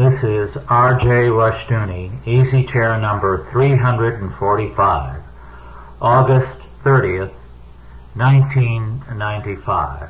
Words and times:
This 0.00 0.24
is 0.24 0.56
R.J. 0.66 1.28
Rushdoony, 1.28 2.26
easy 2.26 2.64
chair 2.64 2.98
number 2.98 3.46
345, 3.52 5.22
August 6.00 6.58
30th, 6.82 7.34
1995. 8.14 10.08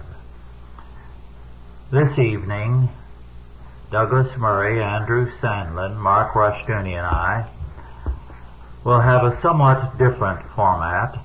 This 1.91 2.17
evening, 2.21 2.89
Douglas 3.91 4.31
Murray, 4.39 4.81
Andrew 4.81 5.29
Sandlin, 5.41 5.97
Mark 5.97 6.35
Rushdoony, 6.35 6.97
and 6.97 7.05
I 7.05 7.49
will 8.85 9.01
have 9.01 9.25
a 9.25 9.41
somewhat 9.41 9.99
different 9.99 10.49
format. 10.51 11.19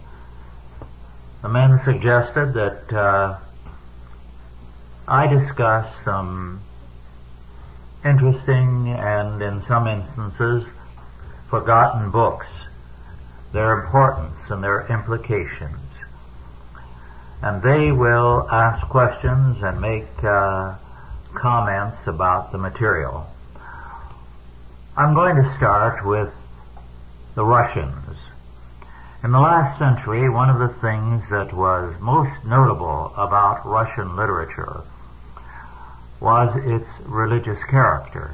The 1.44 1.50
men 1.50 1.80
suggested 1.86 2.56
that 2.56 2.92
uh, 2.92 3.38
I 5.08 5.28
discuss 5.28 5.86
some 6.04 6.65
interesting 8.06 8.90
and 8.90 9.42
in 9.42 9.64
some 9.68 9.88
instances 9.88 10.68
forgotten 11.50 12.12
books, 12.12 12.48
their 13.52 13.84
importance 13.84 14.38
and 14.50 14.64
their 14.64 14.86
implications. 14.88 15.80
And 17.42 17.64
they 17.64 17.92
will 17.92 18.48
ask 18.52 18.88
questions 18.88 19.62
and 19.62 19.82
make 19.82 20.24
uh, 20.24 20.76
comments 21.34 22.08
about 22.08 22.52
the 22.52 22.58
material. 22.58 23.28
I'm 24.96 25.14
going 25.14 25.36
to 25.36 25.56
start 25.58 26.06
with 26.06 26.32
the 27.34 27.44
Russians. 27.44 28.18
In 29.24 29.32
the 29.32 29.40
last 29.40 29.80
century, 29.80 30.30
one 30.30 30.50
of 30.50 30.60
the 30.60 30.74
things 30.80 31.24
that 31.32 31.52
was 31.52 32.00
most 32.00 32.46
notable 32.46 33.14
about 33.18 33.66
Russian 33.66 34.16
literature 34.16 34.84
was 36.26 36.56
its 36.66 36.90
religious 37.06 37.64
character. 37.66 38.34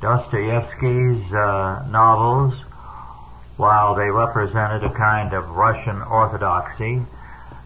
Dostoevsky's 0.00 1.30
uh, 1.30 1.86
novels, 1.90 2.54
while 3.58 3.94
they 3.94 4.10
represented 4.10 4.82
a 4.82 4.94
kind 4.94 5.34
of 5.34 5.50
Russian 5.50 6.00
orthodoxy, 6.00 7.02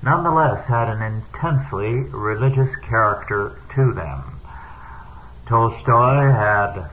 nonetheless 0.03 0.67
had 0.67 0.89
an 0.89 1.01
intensely 1.01 1.95
religious 2.11 2.75
character 2.89 3.61
to 3.77 3.95
them. 3.95 4.41
Tolstoy 5.47 6.33
had 6.33 6.91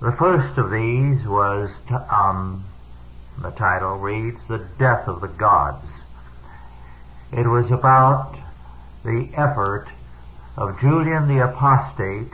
The 0.00 0.12
first 0.12 0.56
of 0.58 0.70
these 0.70 1.26
was 1.26 1.70
um, 2.10 2.64
the 3.40 3.50
title 3.50 3.96
reads, 3.96 4.40
The 4.48 4.68
Death 4.78 5.08
of 5.08 5.20
the 5.20 5.28
Gods. 5.28 5.86
It 7.32 7.46
was 7.46 7.70
about 7.70 8.36
the 9.04 9.28
effort 9.34 9.88
of 10.56 10.80
Julian 10.80 11.28
the 11.28 11.44
Apostate 11.44 12.32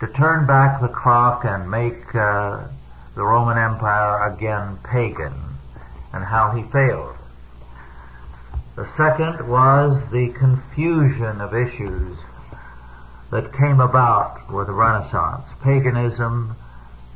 to 0.00 0.06
turn 0.06 0.46
back 0.46 0.80
the 0.80 0.88
clock 0.88 1.44
and 1.44 1.70
make 1.70 2.14
uh, 2.14 2.64
the 3.14 3.22
Roman 3.22 3.58
Empire 3.58 4.32
again 4.32 4.78
pagan, 4.82 5.34
and 6.12 6.24
how 6.24 6.52
he 6.52 6.62
failed. 6.62 7.16
The 8.76 8.88
second 8.96 9.46
was 9.46 10.10
the 10.10 10.30
confusion 10.30 11.40
of 11.40 11.54
issues 11.54 12.16
that 13.30 13.52
came 13.52 13.80
about 13.80 14.50
with 14.50 14.68
the 14.68 14.72
Renaissance, 14.72 15.44
paganism 15.62 16.56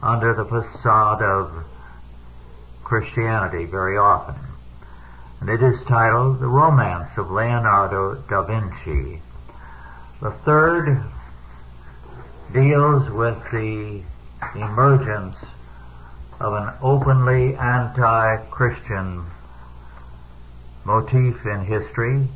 under 0.02 0.34
the 0.34 0.44
facade 0.44 1.22
of 1.22 1.64
Christianity 2.84 3.64
very 3.64 3.96
often. 3.96 4.36
And 5.40 5.48
it 5.48 5.62
is 5.62 5.82
titled 5.84 6.40
The 6.40 6.46
Romance 6.46 7.16
of 7.16 7.30
Leonardo 7.30 8.14
da 8.28 8.42
Vinci. 8.42 9.20
The 10.20 10.30
third 10.30 11.02
deals 12.52 13.10
with 13.10 13.42
the 13.50 14.02
emergence 14.54 15.36
of 16.40 16.52
an 16.54 16.72
openly 16.82 17.56
anti-Christian 17.56 19.24
motif 20.84 21.46
in 21.46 21.64
history, 21.64 22.28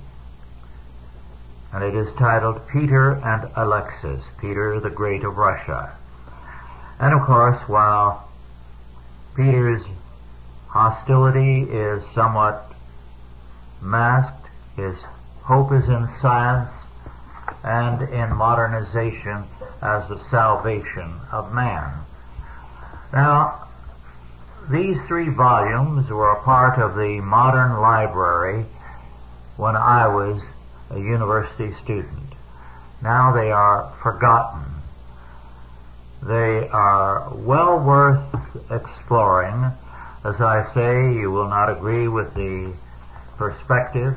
and 1.72 1.84
it 1.84 1.94
is 1.94 2.14
titled 2.16 2.66
Peter 2.68 3.12
and 3.24 3.50
Alexis, 3.56 4.24
Peter 4.40 4.80
the 4.80 4.90
Great 4.90 5.22
of 5.24 5.36
Russia. 5.36 5.92
And 6.98 7.14
of 7.14 7.26
course, 7.26 7.60
while 7.68 8.28
Peter's 9.36 9.82
hostility 10.78 11.62
is 11.62 12.04
somewhat 12.14 12.72
masked. 13.82 14.46
His 14.76 14.94
hope 15.42 15.72
is 15.72 15.88
in 15.88 16.06
science 16.22 16.70
and 17.64 18.00
in 18.14 18.36
modernization 18.36 19.42
as 19.82 20.08
the 20.08 20.22
salvation 20.30 21.18
of 21.32 21.52
man. 21.52 21.98
Now, 23.12 23.66
these 24.70 24.98
three 25.08 25.30
volumes 25.30 26.10
were 26.10 26.30
a 26.30 26.42
part 26.44 26.78
of 26.78 26.94
the 26.94 27.20
modern 27.22 27.80
library 27.80 28.64
when 29.56 29.74
I 29.74 30.06
was 30.06 30.40
a 30.90 30.98
university 31.00 31.74
student. 31.82 32.34
Now 33.02 33.32
they 33.32 33.50
are 33.50 33.92
forgotten. 34.00 34.62
They 36.22 36.68
are 36.68 37.34
well 37.34 37.80
worth 37.80 38.22
exploring 38.70 39.72
as 40.28 40.42
I 40.42 40.62
say, 40.74 41.14
you 41.14 41.30
will 41.30 41.48
not 41.48 41.70
agree 41.70 42.06
with 42.06 42.34
the 42.34 42.74
perspective, 43.38 44.14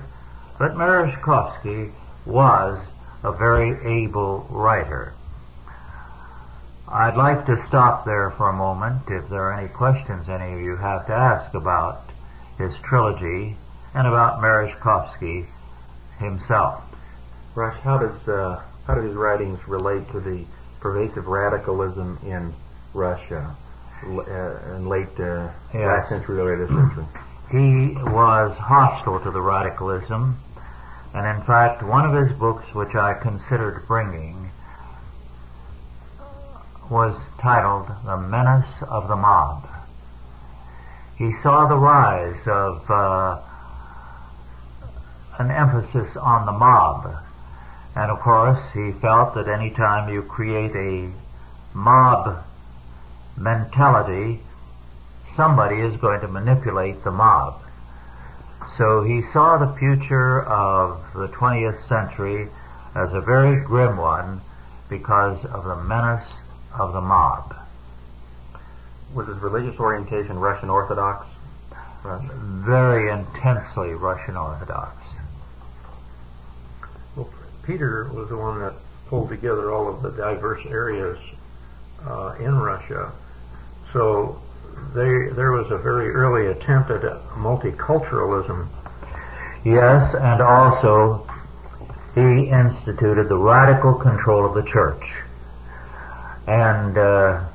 but 0.59 0.75
Merezhkovsky 0.75 1.93
was 2.25 2.85
a 3.23 3.31
very 3.31 4.03
able 4.03 4.45
writer. 4.49 5.13
I'd 6.89 7.15
like 7.15 7.45
to 7.45 7.63
stop 7.65 8.03
there 8.03 8.31
for 8.31 8.49
a 8.49 8.53
moment 8.53 9.03
if 9.07 9.29
there 9.29 9.43
are 9.43 9.57
any 9.57 9.69
questions 9.69 10.27
any 10.27 10.53
of 10.53 10.59
you 10.59 10.75
have 10.75 11.07
to 11.07 11.13
ask 11.13 11.53
about 11.53 12.03
his 12.57 12.73
trilogy 12.83 13.55
and 13.93 14.05
about 14.05 14.41
Merezhkovsky 14.41 15.45
himself. 16.19 16.83
Rush, 17.55 17.79
how 17.79 17.97
does 17.99 18.27
uh, 18.27 18.61
how 18.85 18.95
do 18.95 19.01
his 19.01 19.15
writings 19.15 19.65
relate 19.65 20.09
to 20.11 20.19
the 20.19 20.45
pervasive 20.81 21.27
radicalism 21.27 22.19
in 22.25 22.53
Russia? 22.93 23.55
Uh, 24.03 24.75
in 24.75 24.87
late 24.87 25.07
uh, 25.19 25.51
yes. 25.73 25.85
last 25.85 26.09
century, 26.09 26.39
early 26.39 26.65
this 26.65 26.69
century. 26.69 27.05
He 27.51 27.93
was 28.11 28.55
hostile 28.57 29.19
to 29.19 29.31
the 29.31 29.41
radicalism, 29.41 30.37
and 31.13 31.37
in 31.37 31.45
fact, 31.45 31.83
one 31.83 32.05
of 32.05 32.13
his 32.13 32.37
books, 32.37 32.73
which 32.73 32.95
I 32.95 33.13
considered 33.13 33.85
bringing, 33.87 34.49
was 36.89 37.15
titled 37.39 37.87
"The 38.05 38.17
Menace 38.17 38.83
of 38.87 39.07
the 39.07 39.15
Mob." 39.15 39.67
He 41.17 41.33
saw 41.43 41.67
the 41.67 41.77
rise 41.77 42.47
of 42.47 42.89
uh, 42.89 43.41
an 45.37 45.51
emphasis 45.51 46.15
on 46.17 46.45
the 46.45 46.51
mob, 46.51 47.13
and 47.95 48.09
of 48.09 48.19
course, 48.19 48.59
he 48.73 48.91
felt 48.93 49.35
that 49.35 49.47
any 49.47 49.69
time 49.71 50.11
you 50.11 50.23
create 50.23 50.75
a 50.75 51.11
mob 51.73 52.43
mentality, 53.37 54.39
somebody 55.35 55.79
is 55.79 55.95
going 55.97 56.21
to 56.21 56.27
manipulate 56.27 57.03
the 57.03 57.11
mob. 57.11 57.61
So 58.77 59.03
he 59.03 59.21
saw 59.33 59.57
the 59.57 59.75
future 59.77 60.43
of 60.43 61.01
the 61.13 61.27
20th 61.27 61.87
century 61.87 62.49
as 62.95 63.11
a 63.13 63.21
very 63.21 63.61
grim 63.63 63.97
one 63.97 64.41
because 64.89 65.43
of 65.45 65.63
the 65.65 65.75
menace 65.83 66.29
of 66.77 66.93
the 66.93 67.01
mob. 67.01 67.55
Was 69.13 69.27
his 69.27 69.37
religious 69.37 69.79
orientation 69.79 70.39
Russian 70.39 70.69
Orthodox? 70.69 71.27
Very 72.03 73.09
intensely 73.09 73.93
Russian 73.93 74.37
Orthodox. 74.37 74.95
Well, 77.15 77.29
Peter 77.63 78.09
was 78.13 78.29
the 78.29 78.37
one 78.37 78.59
that 78.59 78.73
pulled 79.07 79.29
together 79.29 79.71
all 79.71 79.93
of 79.93 80.01
the 80.01 80.11
diverse 80.11 80.65
areas 80.65 81.19
uh, 82.05 82.35
in 82.39 82.55
Russia. 82.57 83.11
So 83.93 84.41
they, 84.93 85.29
there 85.35 85.51
was 85.51 85.69
a 85.71 85.77
very 85.77 86.09
early 86.09 86.47
attempt 86.47 86.91
at 86.91 87.01
multiculturalism. 87.35 88.67
Yes, 89.63 90.15
and 90.15 90.41
also 90.41 91.27
he 92.15 92.49
instituted 92.49 93.29
the 93.29 93.37
radical 93.37 93.93
control 93.93 94.45
of 94.45 94.53
the 94.53 94.69
church. 94.69 95.03
And 96.47 96.97
uh, 96.97 97.45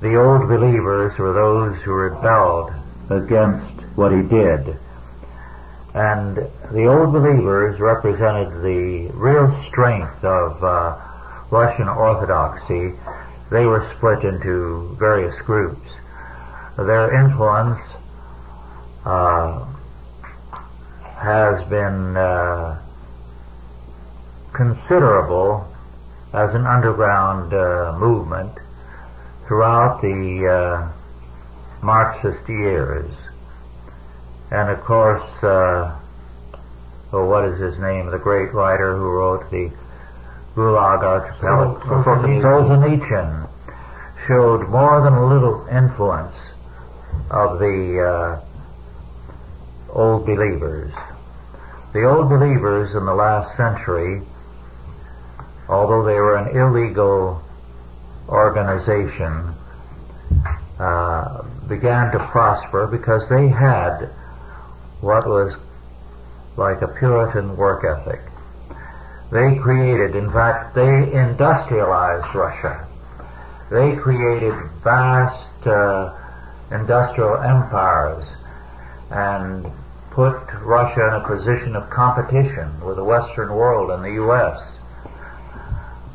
the 0.00 0.16
old 0.16 0.48
believers 0.48 1.18
were 1.18 1.32
those 1.32 1.80
who 1.82 1.92
rebelled 1.92 2.72
against 3.10 3.70
what 3.96 4.12
he 4.12 4.22
did. 4.22 4.78
And 5.94 6.36
the 6.72 6.86
old 6.86 7.12
believers 7.12 7.78
represented 7.78 8.62
the 8.62 9.10
real 9.14 9.50
strength 9.68 10.24
of 10.24 10.62
uh, 10.62 10.96
Russian 11.50 11.88
Orthodoxy. 11.88 12.94
They 13.54 13.66
were 13.66 13.88
split 13.96 14.24
into 14.24 14.96
various 14.98 15.40
groups. 15.42 15.88
Their 16.76 17.14
influence 17.14 17.78
uh, 19.04 19.64
has 21.14 21.62
been 21.68 22.16
uh, 22.16 22.82
considerable 24.52 25.72
as 26.32 26.52
an 26.52 26.66
underground 26.66 27.54
uh, 27.54 27.96
movement 27.96 28.58
throughout 29.46 30.02
the 30.02 30.48
uh, 30.50 31.80
Marxist 31.80 32.48
years. 32.48 33.14
And 34.50 34.68
of 34.68 34.80
course, 34.80 35.30
uh, 35.44 35.96
oh, 37.12 37.24
what 37.28 37.44
is 37.44 37.60
his 37.60 37.78
name? 37.78 38.10
The 38.10 38.18
great 38.18 38.52
writer 38.52 38.96
who 38.96 39.08
wrote 39.10 39.48
the 39.52 39.70
Gulag 40.54 41.02
Archipelago, 41.02 41.80
Solzhenitsyn, 42.04 43.48
showed 44.26 44.68
more 44.68 45.02
than 45.02 45.14
a 45.14 45.26
little 45.26 45.66
influence 45.68 46.36
of 47.30 47.58
the 47.58 48.00
uh, 48.00 48.40
old 49.90 50.26
believers. 50.26 50.92
The 51.92 52.04
old 52.04 52.28
believers 52.28 52.94
in 52.94 53.04
the 53.04 53.14
last 53.14 53.56
century 53.56 54.22
although 55.68 56.04
they 56.04 56.14
were 56.14 56.36
an 56.36 56.56
illegal 56.56 57.42
organization, 58.28 59.54
uh, 60.78 61.42
began 61.68 62.10
to 62.12 62.18
prosper 62.30 62.86
because 62.86 63.28
they 63.28 63.48
had 63.48 64.10
what 65.00 65.26
was 65.26 65.54
like 66.56 66.82
a 66.82 66.88
Puritan 66.88 67.56
work 67.56 67.84
ethic. 67.84 68.20
They 69.34 69.56
created, 69.56 70.14
in 70.14 70.30
fact, 70.30 70.76
they 70.76 71.12
industrialized 71.12 72.32
Russia. 72.36 72.86
They 73.68 73.96
created 73.96 74.54
vast 74.84 75.66
uh, 75.66 76.16
industrial 76.70 77.38
empires 77.38 78.24
and 79.10 79.66
put 80.12 80.38
Russia 80.62 81.08
in 81.08 81.14
a 81.14 81.26
position 81.26 81.74
of 81.74 81.90
competition 81.90 82.80
with 82.80 82.94
the 82.94 83.02
Western 83.02 83.52
world 83.52 83.90
and 83.90 84.04
the 84.04 84.12
U.S. 84.22 84.62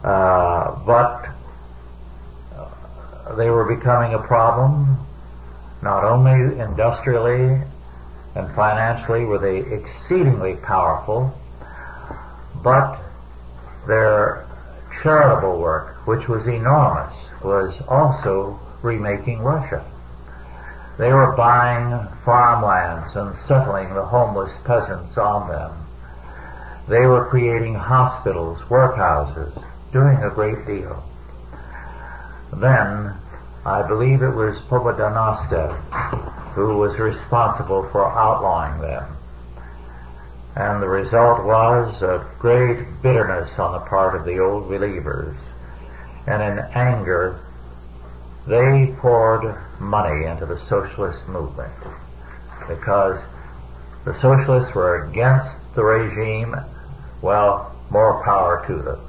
Uh, 0.01 0.79
but 0.85 1.27
they 3.35 3.49
were 3.49 3.75
becoming 3.75 4.13
a 4.13 4.19
problem, 4.19 4.97
not 5.81 6.05
only 6.05 6.57
industrially 6.57 7.61
and 8.35 8.55
financially 8.55 9.25
were 9.25 9.39
they 9.39 9.57
exceedingly 9.57 10.55
powerful, 10.55 11.37
but 12.63 13.08
their 13.87 14.45
charitable 15.01 15.59
work, 15.59 16.05
which 16.07 16.27
was 16.27 16.47
enormous, 16.47 17.15
was 17.43 17.73
also 17.87 18.59
remaking 18.81 19.39
Russia. 19.39 19.85
They 20.97 21.13
were 21.13 21.35
buying 21.35 22.07
farmlands 22.25 23.15
and 23.15 23.33
settling 23.47 23.93
the 23.93 24.05
homeless 24.05 24.51
peasants 24.65 25.17
on 25.17 25.47
them. 25.47 25.71
They 26.89 27.05
were 27.05 27.29
creating 27.29 27.75
hospitals, 27.75 28.59
workhouses, 28.69 29.53
doing 29.93 30.17
a 30.17 30.29
great 30.29 30.65
deal. 30.65 31.03
Then, 32.53 33.13
I 33.65 33.83
believe 33.87 34.21
it 34.21 34.35
was 34.35 34.57
Pobedonostsev 34.69 36.53
who 36.53 36.77
was 36.77 36.97
responsible 36.99 37.87
for 37.91 38.05
outlawing 38.05 38.81
them. 38.81 39.05
And 40.55 40.81
the 40.81 40.89
result 40.89 41.45
was 41.45 42.01
a 42.01 42.27
great 42.39 43.01
bitterness 43.01 43.57
on 43.57 43.73
the 43.73 43.85
part 43.87 44.15
of 44.15 44.25
the 44.25 44.39
old 44.39 44.67
believers. 44.67 45.35
And 46.27 46.41
in 46.41 46.59
anger, 46.73 47.41
they 48.47 48.93
poured 48.99 49.55
money 49.79 50.25
into 50.25 50.45
the 50.45 50.59
socialist 50.67 51.27
movement 51.27 51.73
because 52.67 53.23
the 54.05 54.13
socialists 54.21 54.73
were 54.73 55.03
against 55.03 55.49
the 55.75 55.83
regime. 55.83 56.55
Well, 57.21 57.75
more 57.89 58.23
power 58.23 58.63
to 58.67 58.75
them. 58.81 58.99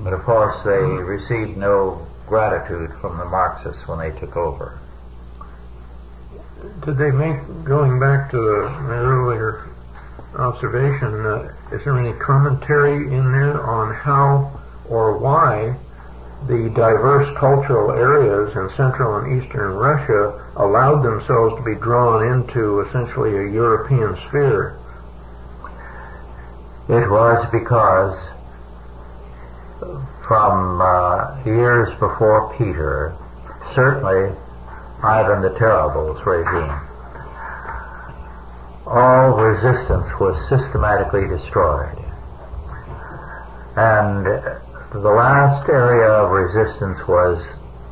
But 0.00 0.12
of 0.12 0.22
course, 0.22 0.56
they 0.64 0.70
received 0.70 1.56
no 1.56 2.06
gratitude 2.26 2.90
from 3.00 3.18
the 3.18 3.26
Marxists 3.26 3.86
when 3.86 3.98
they 3.98 4.18
took 4.18 4.36
over. 4.36 4.79
Did 6.84 6.98
they 6.98 7.10
make, 7.10 7.64
going 7.64 7.98
back 7.98 8.30
to 8.32 8.36
the, 8.36 8.68
earlier 8.90 9.68
observation, 10.34 11.26
uh, 11.26 11.52
is 11.72 11.84
there 11.84 11.98
any 11.98 12.12
commentary 12.18 13.12
in 13.14 13.32
there 13.32 13.64
on 13.64 13.94
how 13.94 14.60
or 14.88 15.18
why 15.18 15.74
the 16.46 16.70
diverse 16.74 17.28
cultural 17.38 17.92
areas 17.92 18.54
in 18.56 18.68
Central 18.76 19.18
and 19.18 19.42
Eastern 19.42 19.72
Russia 19.72 20.52
allowed 20.56 21.02
themselves 21.02 21.56
to 21.56 21.62
be 21.62 21.74
drawn 21.80 22.24
into 22.24 22.80
essentially 22.80 23.36
a 23.36 23.52
European 23.52 24.16
sphere? 24.28 24.78
It 26.88 27.08
was 27.08 27.46
because 27.52 28.16
from 30.26 30.80
uh, 30.80 31.42
years 31.44 31.90
before 31.98 32.54
Peter, 32.56 33.16
certainly 33.74 34.34
Ivan 35.02 35.40
the 35.40 35.56
Terrible's 35.58 36.20
regime, 36.26 36.76
all 38.86 39.30
resistance 39.32 40.08
was 40.20 40.36
systematically 40.48 41.26
destroyed. 41.26 41.96
And 43.76 44.26
the 44.92 45.10
last 45.10 45.68
area 45.70 46.08
of 46.08 46.30
resistance 46.30 46.98
was 47.08 47.42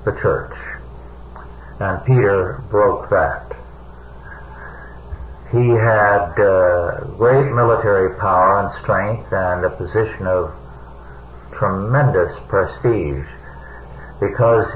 the 0.04 0.12
church. 0.20 0.54
And 1.80 2.04
Peter 2.04 2.62
broke 2.68 3.08
that. 3.08 3.56
He 5.52 5.68
had 5.68 6.36
uh, 6.38 7.04
great 7.16 7.50
military 7.52 8.18
power 8.18 8.60
and 8.60 8.82
strength 8.82 9.32
and 9.32 9.64
a 9.64 9.70
position 9.70 10.26
of 10.26 10.52
tremendous 11.52 12.36
prestige 12.48 13.24
because 14.20 14.66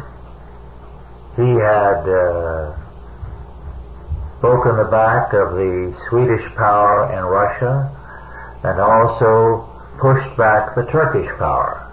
he 1.36 1.48
had 1.48 2.08
uh, 2.08 2.76
broken 4.40 4.76
the 4.76 4.88
back 4.90 5.32
of 5.32 5.54
the 5.54 5.96
Swedish 6.08 6.44
power 6.56 7.12
in 7.12 7.24
Russia 7.24 7.90
and 8.64 8.80
also 8.80 9.68
pushed 9.98 10.36
back 10.36 10.74
the 10.74 10.84
Turkish 10.86 11.30
power. 11.38 11.88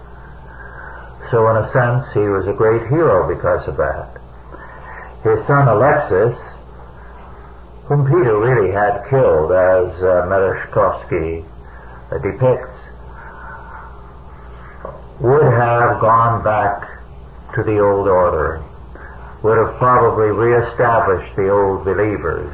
So 1.30 1.48
in 1.50 1.56
a 1.56 1.72
sense, 1.72 2.12
he 2.12 2.26
was 2.28 2.48
a 2.48 2.52
great 2.52 2.88
hero 2.88 3.28
because 3.32 3.66
of 3.68 3.76
that. 3.76 4.20
His 5.22 5.46
son 5.46 5.68
Alexis, 5.68 6.36
whom 7.86 8.06
Peter 8.06 8.38
really 8.38 8.72
had 8.72 9.06
killed 9.08 9.52
as 9.52 9.94
uh, 10.02 10.26
Merezhkovsky 10.26 11.44
uh, 12.10 12.18
depicts, 12.18 12.78
would 15.20 15.44
have 15.44 16.00
gone 16.00 16.42
back 16.42 16.88
to 17.54 17.62
the 17.62 17.78
old 17.78 18.08
order, 18.08 18.64
would 19.42 19.56
have 19.56 19.76
probably 19.76 20.28
reestablished 20.28 21.34
the 21.36 21.48
old 21.48 21.84
believers, 21.84 22.52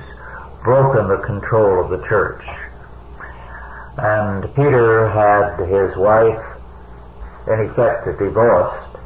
broken 0.63 1.09
the 1.09 1.19
control 1.19 1.85
of 1.85 1.91
the 1.91 2.07
church. 2.07 2.45
And 3.99 4.43
Peter 4.55 5.09
had 5.09 5.59
his 5.67 5.97
wife, 5.97 6.45
in 7.49 7.61
effect, 7.71 8.07
divorced, 8.19 8.99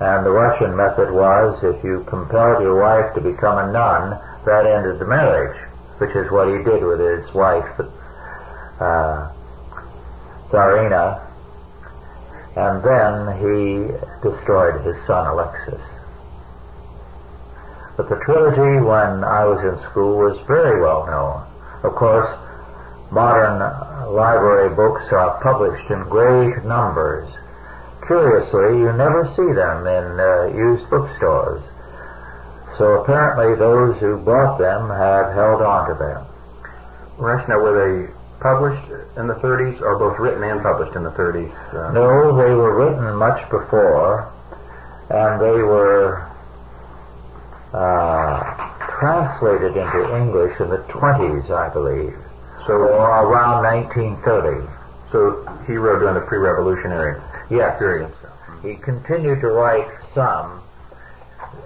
and 0.00 0.24
the 0.24 0.30
Russian 0.30 0.76
method 0.76 1.10
was 1.10 1.62
if 1.62 1.82
you 1.84 2.04
compelled 2.04 2.62
your 2.62 2.80
wife 2.80 3.14
to 3.14 3.20
become 3.20 3.58
a 3.58 3.72
nun, 3.72 4.18
that 4.46 4.66
ended 4.66 4.98
the 4.98 5.04
marriage, 5.04 5.58
which 5.98 6.14
is 6.16 6.30
what 6.30 6.48
he 6.48 6.62
did 6.64 6.82
with 6.82 7.00
his 7.00 7.34
wife, 7.34 7.68
uh, 8.80 9.30
Tsarina, 10.48 11.20
and 12.56 12.82
then 12.82 13.36
he 13.38 13.92
destroyed 14.22 14.80
his 14.84 14.96
son 15.06 15.26
Alexis. 15.26 15.80
But 18.00 18.08
the 18.08 18.24
trilogy, 18.24 18.80
when 18.80 19.22
I 19.24 19.44
was 19.44 19.60
in 19.60 19.76
school, 19.90 20.16
was 20.16 20.40
very 20.48 20.80
well 20.80 21.04
known. 21.04 21.44
Of 21.84 21.94
course, 22.00 22.32
modern 23.12 23.60
library 24.08 24.74
books 24.74 25.12
are 25.12 25.38
published 25.42 25.84
in 25.90 26.08
great 26.08 26.64
numbers. 26.64 27.28
Curiously, 28.06 28.80
you 28.80 28.90
never 28.96 29.28
see 29.36 29.52
them 29.52 29.84
in 29.84 30.16
uh, 30.16 30.48
used 30.56 30.88
bookstores. 30.88 31.60
So 32.78 33.04
apparently 33.04 33.54
those 33.56 34.00
who 34.00 34.16
bought 34.16 34.56
them 34.56 34.88
have 34.88 35.34
held 35.34 35.60
on 35.60 35.92
to 35.92 35.94
them. 36.00 36.24
Now, 37.20 37.60
were 37.60 37.76
they 37.76 38.12
published 38.40 38.88
in 39.18 39.28
the 39.28 39.36
30s 39.44 39.78
or 39.82 39.98
both 39.98 40.18
written 40.18 40.42
and 40.42 40.62
published 40.62 40.96
in 40.96 41.02
the 41.02 41.12
30s? 41.12 41.52
Uh, 41.74 41.92
no, 41.92 42.34
they 42.34 42.54
were 42.54 42.72
written 42.80 43.14
much 43.16 43.44
before 43.50 44.32
and 45.10 45.38
they 45.38 45.60
were 45.60 46.29
uh, 47.72 48.70
translated 48.98 49.76
into 49.76 50.16
English 50.16 50.60
in 50.60 50.70
the 50.70 50.78
20s, 50.88 51.50
I 51.50 51.72
believe. 51.72 52.16
So 52.66 52.74
around 52.74 53.62
1930. 53.64 54.66
So 55.10 55.46
he 55.66 55.76
wrote 55.76 56.00
during 56.00 56.14
the 56.14 56.20
pre-revolutionary 56.20 57.20
yes. 57.50 57.78
period. 57.78 58.12
He 58.62 58.76
continued 58.76 59.40
to 59.40 59.48
write 59.48 59.88
some 60.14 60.62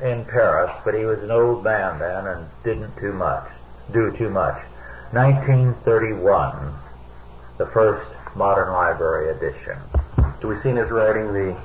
in 0.02 0.24
Paris, 0.24 0.70
but 0.84 0.94
he 0.94 1.04
was 1.04 1.22
an 1.22 1.30
old 1.30 1.64
man 1.64 1.98
then 1.98 2.26
and 2.26 2.46
didn't 2.62 2.96
too 2.96 3.12
much, 3.12 3.48
do 3.92 4.12
too 4.16 4.30
much. 4.30 4.62
1931, 5.12 6.74
the 7.58 7.66
first 7.66 8.06
modern 8.36 8.72
library 8.72 9.30
edition. 9.30 9.78
Do 10.40 10.48
we 10.48 10.58
see 10.60 10.70
in 10.70 10.76
his 10.76 10.90
writing 10.90 11.32
the 11.32 11.56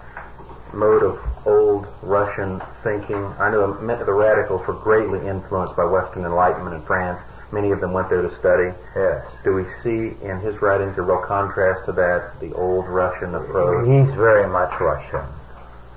mode 0.73 1.03
of 1.03 1.17
old 1.45 1.87
Russian 2.01 2.61
thinking? 2.83 3.23
I 3.39 3.49
know 3.49 3.73
the 3.73 4.13
radicals 4.13 4.65
were 4.67 4.73
greatly 4.73 5.27
influenced 5.27 5.75
by 5.75 5.85
Western 5.85 6.25
Enlightenment 6.25 6.75
in 6.75 6.81
France. 6.83 7.21
Many 7.51 7.71
of 7.71 7.81
them 7.81 7.93
went 7.93 8.09
there 8.09 8.21
to 8.21 8.35
study. 8.37 8.71
Yes. 8.95 9.25
Do 9.43 9.53
we 9.53 9.65
see 9.81 10.15
in 10.23 10.39
his 10.39 10.61
writings 10.61 10.97
a 10.97 11.01
real 11.01 11.21
contrast 11.25 11.85
to 11.85 11.91
that, 11.93 12.39
the 12.39 12.53
old 12.53 12.87
Russian 12.87 13.33
approach? 13.33 13.87
He's 13.87 14.15
very 14.15 14.47
much 14.47 14.79
Russian. 14.79 15.25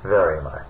Very 0.03 0.43
much. 0.43 0.67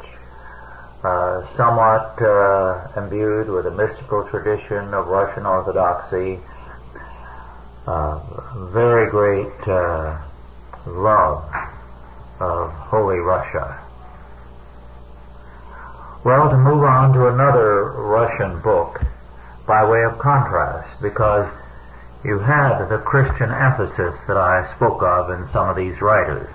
Uh, 1.04 1.44
somewhat 1.56 2.20
uh, 2.22 2.86
imbued 2.96 3.48
with 3.48 3.66
a 3.66 3.70
mystical 3.70 4.26
tradition 4.28 4.94
of 4.94 5.08
Russian 5.08 5.46
Orthodoxy, 5.46 6.38
uh, 7.86 8.20
very 8.70 9.10
great 9.10 9.68
uh, 9.68 10.18
love 10.86 11.44
of 12.38 12.70
Holy 12.70 13.18
Russia. 13.18 13.81
Well, 16.24 16.48
to 16.50 16.56
move 16.56 16.84
on 16.84 17.12
to 17.14 17.26
another 17.26 17.90
Russian 17.92 18.60
book 18.60 19.00
by 19.66 19.84
way 19.84 20.04
of 20.04 20.20
contrast, 20.20 21.02
because 21.02 21.50
you 22.24 22.38
had 22.38 22.86
the 22.86 22.98
Christian 22.98 23.50
emphasis 23.50 24.14
that 24.28 24.36
I 24.36 24.72
spoke 24.76 25.02
of 25.02 25.30
in 25.30 25.50
some 25.50 25.68
of 25.68 25.74
these 25.74 26.00
writers. 26.00 26.48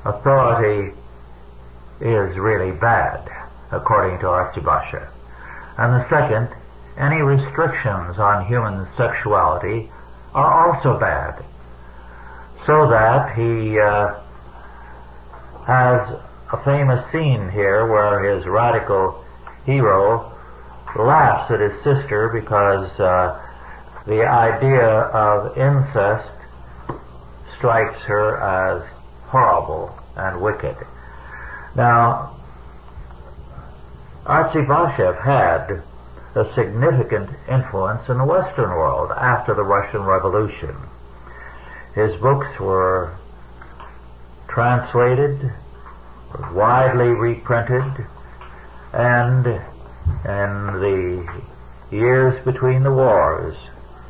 Authority 0.06 0.94
is 2.00 2.38
really 2.38 2.72
bad, 2.72 3.28
according 3.70 4.20
to 4.20 4.26
Artzybashev. 4.26 5.06
And 5.76 6.00
the 6.00 6.08
second, 6.08 6.48
any 6.98 7.22
restrictions 7.22 8.18
on 8.18 8.46
human 8.46 8.86
sexuality 8.96 9.90
are 10.34 10.68
also 10.68 10.98
bad. 10.98 11.44
So 12.66 12.88
that 12.88 13.36
he 13.36 13.78
uh, 13.78 14.14
has 15.66 16.18
a 16.52 16.64
famous 16.64 17.04
scene 17.12 17.50
here 17.50 17.86
where 17.86 18.22
his 18.22 18.46
radical 18.46 19.24
hero 19.64 20.32
laughs 20.96 21.50
at 21.50 21.60
his 21.60 21.74
sister 21.82 22.30
because 22.32 22.88
uh, 22.98 23.42
the 24.06 24.24
idea 24.26 24.86
of 24.86 25.56
incest 25.58 26.30
strikes 27.56 28.00
her 28.02 28.36
as 28.40 28.82
horrible 29.26 29.96
and 30.16 30.40
wicked. 30.40 30.76
Now, 31.74 32.36
Artzybashev 34.24 35.22
had 35.22 35.82
a 36.36 36.52
significant 36.54 37.30
influence 37.48 38.08
in 38.08 38.18
the 38.18 38.24
Western 38.24 38.70
world 38.70 39.10
after 39.10 39.54
the 39.54 39.62
Russian 39.62 40.02
Revolution. 40.02 40.76
His 41.94 42.14
books 42.16 42.60
were 42.60 43.16
translated, 44.46 45.50
widely 46.52 47.08
reprinted, 47.08 48.06
and 48.92 49.46
in 49.46 50.80
the 50.80 51.42
years 51.90 52.44
between 52.44 52.82
the 52.82 52.92
wars, 52.92 53.56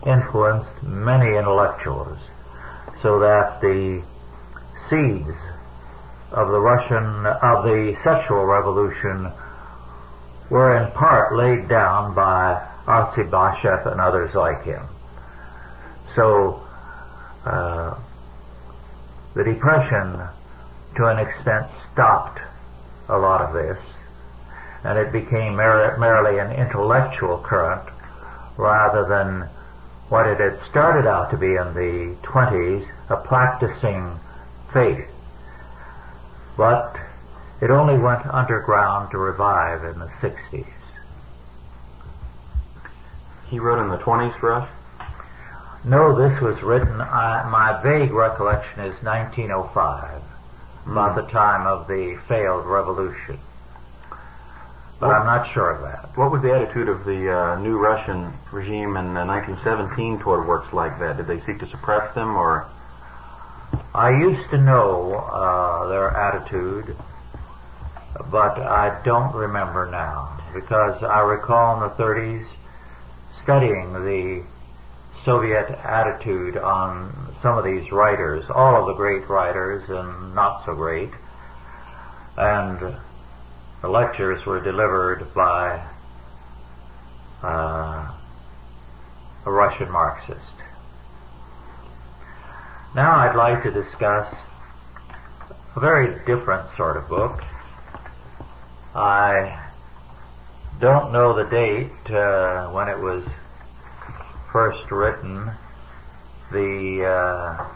influenced 0.04 0.82
many 0.82 1.36
intellectuals 1.36 2.18
so 3.02 3.20
that 3.20 3.60
the 3.60 4.02
seeds 4.88 5.36
of 6.32 6.48
the 6.48 6.60
Russian, 6.60 7.26
of 7.26 7.64
the 7.64 7.96
sexual 8.02 8.44
revolution 8.44 9.32
were 10.50 10.76
in 10.76 10.90
part 10.92 11.34
laid 11.34 11.68
down 11.68 12.14
by 12.14 12.62
Artzybashev 12.86 13.90
and 13.90 14.00
others 14.00 14.34
like 14.34 14.62
him. 14.64 14.82
So, 16.14 16.62
uh, 17.44 17.98
the 19.34 19.44
Depression, 19.44 20.20
to 20.96 21.06
an 21.06 21.18
extent, 21.18 21.66
stopped 21.92 22.40
a 23.08 23.18
lot 23.18 23.40
of 23.40 23.52
this, 23.52 23.78
and 24.84 24.98
it 24.98 25.12
became 25.12 25.56
mer- 25.56 25.96
merely 25.98 26.38
an 26.38 26.52
intellectual 26.52 27.38
current 27.38 27.88
rather 28.56 29.04
than 29.04 29.48
what 30.08 30.26
it 30.26 30.38
had 30.38 30.58
started 30.70 31.06
out 31.08 31.30
to 31.30 31.36
be 31.36 31.56
in 31.56 31.74
the 31.74 32.16
20s, 32.22 32.88
a 33.10 33.16
practicing 33.16 34.18
faith. 34.72 35.06
But 36.56 36.96
it 37.60 37.70
only 37.70 37.98
went 37.98 38.26
underground 38.26 39.10
to 39.10 39.18
revive 39.18 39.84
in 39.84 39.98
the 39.98 40.06
60s. 40.20 40.66
He 43.48 43.58
wrote 43.58 43.80
in 43.82 43.88
the 43.88 43.98
20s 43.98 44.38
for 44.40 44.52
us? 44.52 44.68
No, 45.84 46.16
this 46.16 46.40
was 46.40 46.60
written, 46.62 47.00
uh, 47.00 47.48
my 47.50 47.80
vague 47.82 48.10
recollection 48.10 48.80
is 48.80 49.02
1905, 49.04 50.22
mm. 50.84 50.92
about 50.92 51.14
the 51.14 51.30
time 51.30 51.66
of 51.66 51.86
the 51.86 52.18
failed 52.26 52.66
revolution 52.66 53.38
but 54.98 55.10
I'm 55.10 55.26
not 55.26 55.52
sure 55.52 55.70
of 55.70 55.82
that. 55.82 56.16
What 56.16 56.32
was 56.32 56.42
the 56.42 56.54
attitude 56.54 56.88
of 56.88 57.04
the 57.04 57.30
uh, 57.30 57.58
new 57.60 57.76
Russian 57.76 58.32
regime 58.50 58.96
in 58.96 59.16
uh, 59.16 59.26
1917 59.26 60.20
toward 60.20 60.48
works 60.48 60.72
like 60.72 60.98
that? 61.00 61.18
Did 61.18 61.26
they 61.26 61.40
seek 61.40 61.58
to 61.58 61.68
suppress 61.68 62.14
them, 62.14 62.34
or? 62.34 62.66
I 63.94 64.10
used 64.10 64.48
to 64.50 64.58
know 64.58 65.14
uh, 65.14 65.88
their 65.88 66.10
attitude, 66.10 66.96
but 68.30 68.58
I 68.58 69.00
don't 69.04 69.34
remember 69.34 69.86
now 69.90 70.38
because 70.54 71.02
I 71.02 71.20
recall 71.20 71.74
in 71.74 71.88
the 71.88 71.94
30s 72.02 72.46
studying 73.42 73.92
the 73.92 74.44
Soviet 75.24 75.68
attitude 75.84 76.56
on 76.56 77.34
some 77.42 77.58
of 77.58 77.64
these 77.64 77.90
writers, 77.90 78.44
all 78.48 78.80
of 78.80 78.86
the 78.86 78.94
great 78.94 79.28
writers 79.28 79.88
and 79.90 80.34
not 80.34 80.64
so 80.64 80.74
great, 80.74 81.10
and 82.36 82.96
the 83.82 83.88
lectures 83.88 84.44
were 84.46 84.60
delivered 84.60 85.32
by 85.34 85.84
uh, 87.42 88.12
a 89.44 89.50
Russian 89.50 89.90
Marxist. 89.90 90.40
Now 92.94 93.16
I'd 93.16 93.36
like 93.36 93.62
to 93.64 93.70
discuss 93.70 94.32
a 95.74 95.80
very 95.80 96.24
different 96.24 96.74
sort 96.76 96.96
of 96.96 97.08
book. 97.08 97.42
I 98.96 99.68
don't 100.80 101.12
know 101.12 101.34
the 101.34 101.44
date 101.44 102.10
uh, 102.10 102.68
when 102.70 102.88
it 102.88 102.98
was 102.98 103.28
first 104.50 104.90
written. 104.90 105.50
The 106.50 107.04
uh, 107.04 107.66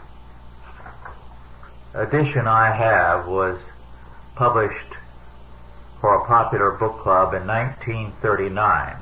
edition 1.93 2.47
I 2.47 2.71
have 2.71 3.27
was 3.27 3.59
published 4.33 4.95
for 5.99 6.15
a 6.15 6.25
popular 6.25 6.71
book 6.71 7.01
club 7.01 7.35
in 7.35 7.45
1939. 7.45 8.97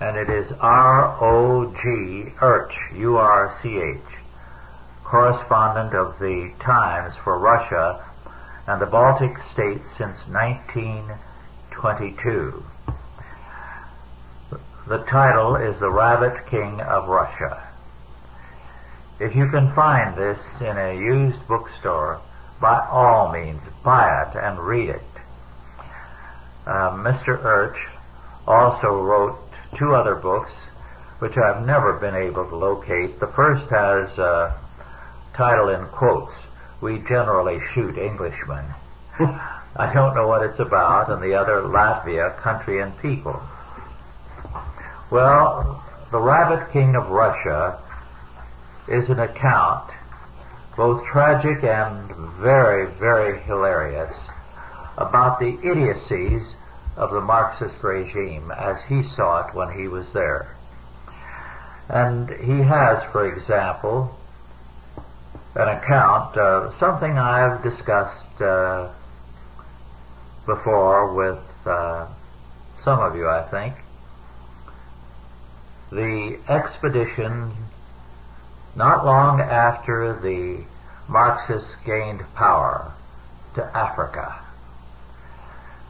And 0.00 0.16
it 0.16 0.30
is 0.30 0.52
R.O.G. 0.60 2.34
Urch, 2.40 2.72
U-R-C-H, 2.96 3.98
correspondent 5.02 5.92
of 5.92 6.20
the 6.20 6.52
Times 6.60 7.14
for 7.24 7.36
Russia 7.36 8.11
and 8.66 8.80
the 8.80 8.86
Baltic 8.86 9.36
states 9.52 9.86
since 9.98 10.16
1922. 10.28 12.64
The 14.88 15.04
title 15.04 15.54
is 15.56 15.78
The 15.80 15.90
Rabbit 15.90 16.46
King 16.46 16.80
of 16.80 17.08
Russia. 17.08 17.68
If 19.20 19.36
you 19.36 19.48
can 19.48 19.72
find 19.74 20.16
this 20.16 20.40
in 20.60 20.76
a 20.76 20.94
used 20.94 21.46
bookstore, 21.46 22.20
by 22.60 22.84
all 22.90 23.32
means 23.32 23.62
buy 23.84 24.22
it 24.22 24.36
and 24.36 24.58
read 24.58 24.88
it. 24.88 25.02
Uh, 26.66 26.90
Mr. 26.92 27.40
Urch 27.42 27.78
also 28.46 29.00
wrote 29.00 29.38
two 29.76 29.94
other 29.94 30.14
books 30.14 30.52
which 31.18 31.36
I've 31.36 31.64
never 31.64 31.92
been 31.94 32.16
able 32.16 32.48
to 32.48 32.56
locate. 32.56 33.20
The 33.20 33.28
first 33.28 33.70
has 33.70 34.18
a 34.18 34.58
title 35.34 35.68
in 35.68 35.86
quotes, 35.86 36.32
We 36.82 36.98
Generally 36.98 37.60
Shoot 37.72 37.96
Englishmen. 37.96 38.64
I 39.76 39.92
don't 39.94 40.16
know 40.16 40.26
what 40.26 40.42
it's 40.42 40.58
about, 40.58 41.10
and 41.10 41.22
the 41.22 41.32
other 41.32 41.62
Latvia, 41.62 42.36
Country 42.38 42.80
and 42.80 42.98
People. 42.98 43.40
Well, 45.08 45.80
the 46.10 46.18
Rabbit 46.18 46.72
King 46.72 46.96
of 46.96 47.08
Russia 47.08 47.78
is 48.88 49.08
an 49.10 49.20
account, 49.20 49.92
both 50.76 51.06
tragic 51.06 51.62
and 51.62 52.10
very, 52.40 52.86
very 52.98 53.40
hilarious, 53.42 54.12
about 54.98 55.38
the 55.38 55.56
idiocies 55.62 56.56
of 56.96 57.12
the 57.12 57.20
Marxist 57.20 57.80
regime 57.84 58.50
as 58.50 58.82
he 58.88 59.04
saw 59.04 59.46
it 59.46 59.54
when 59.54 59.72
he 59.72 59.86
was 59.86 60.12
there. 60.12 60.56
And 61.88 62.28
he 62.28 62.58
has, 62.62 63.04
for 63.12 63.32
example, 63.32 64.18
an 65.54 65.68
account 65.68 66.36
of 66.36 66.74
something 66.78 67.18
I've 67.18 67.62
discussed 67.62 68.40
uh, 68.40 68.90
before 70.46 71.14
with 71.14 71.66
uh, 71.66 72.06
some 72.82 73.00
of 73.00 73.14
you, 73.14 73.28
I 73.28 73.42
think. 73.42 73.74
The 75.90 76.38
expedition 76.48 77.52
not 78.74 79.04
long 79.04 79.40
after 79.40 80.18
the 80.18 80.64
Marxists 81.06 81.76
gained 81.84 82.22
power 82.34 82.92
to 83.54 83.76
Africa. 83.76 84.38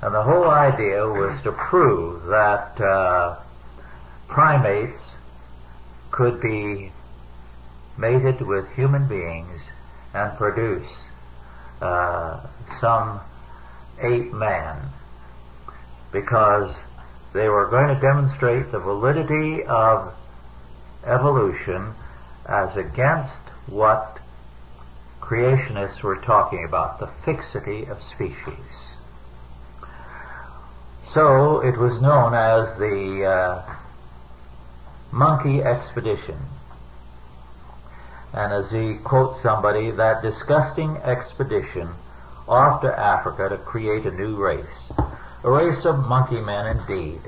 And 0.01 0.12
the 0.12 0.22
whole 0.22 0.51
idea 0.51 1.07
was 1.07 1.40
to 1.42 1.53
prove 1.53 2.25
that 2.25 2.81
uh, 2.81 3.37
primates 4.27 4.98
could 6.11 6.40
be 6.40 6.90
mated 7.96 8.40
with 8.40 8.70
human 8.74 9.07
beings 9.09 9.61
and 10.14 10.37
produce 10.37 10.90
uh, 11.81 12.46
some 12.81 13.20
ape 14.00 14.33
man 14.33 14.90
because 16.12 16.74
they 17.33 17.48
were 17.48 17.68
going 17.68 17.94
to 17.94 18.00
demonstrate 18.00 18.70
the 18.70 18.78
validity 18.78 19.64
of 19.64 20.14
evolution 21.05 21.94
as 22.46 22.76
against 22.76 23.33
what 23.66 24.18
creationists 25.20 26.02
were 26.02 26.16
talking 26.16 26.64
about, 26.64 26.98
the 26.98 27.07
fixity 27.24 27.87
of 27.87 28.02
species. 28.02 28.37
So 31.12 31.61
it 31.61 31.76
was 31.76 32.00
known 32.00 32.35
as 32.35 32.76
the 32.78 33.24
uh, 33.24 33.74
monkey 35.12 35.62
expedition. 35.62 36.38
And 38.35 38.53
as 38.53 38.71
he 38.71 38.99
quotes 39.05 39.42
somebody, 39.42 39.90
that 39.90 40.23
disgusting 40.23 40.97
expedition 40.99 41.90
off 42.49 42.81
to 42.83 42.99
Africa 42.99 43.49
to 43.49 43.59
create 43.59 44.07
a 44.07 44.11
new 44.11 44.37
race. 44.37 44.64
A 45.45 45.51
race 45.51 45.85
of 45.85 46.07
monkey 46.07 46.40
men 46.40 46.79
indeed. 46.79 47.21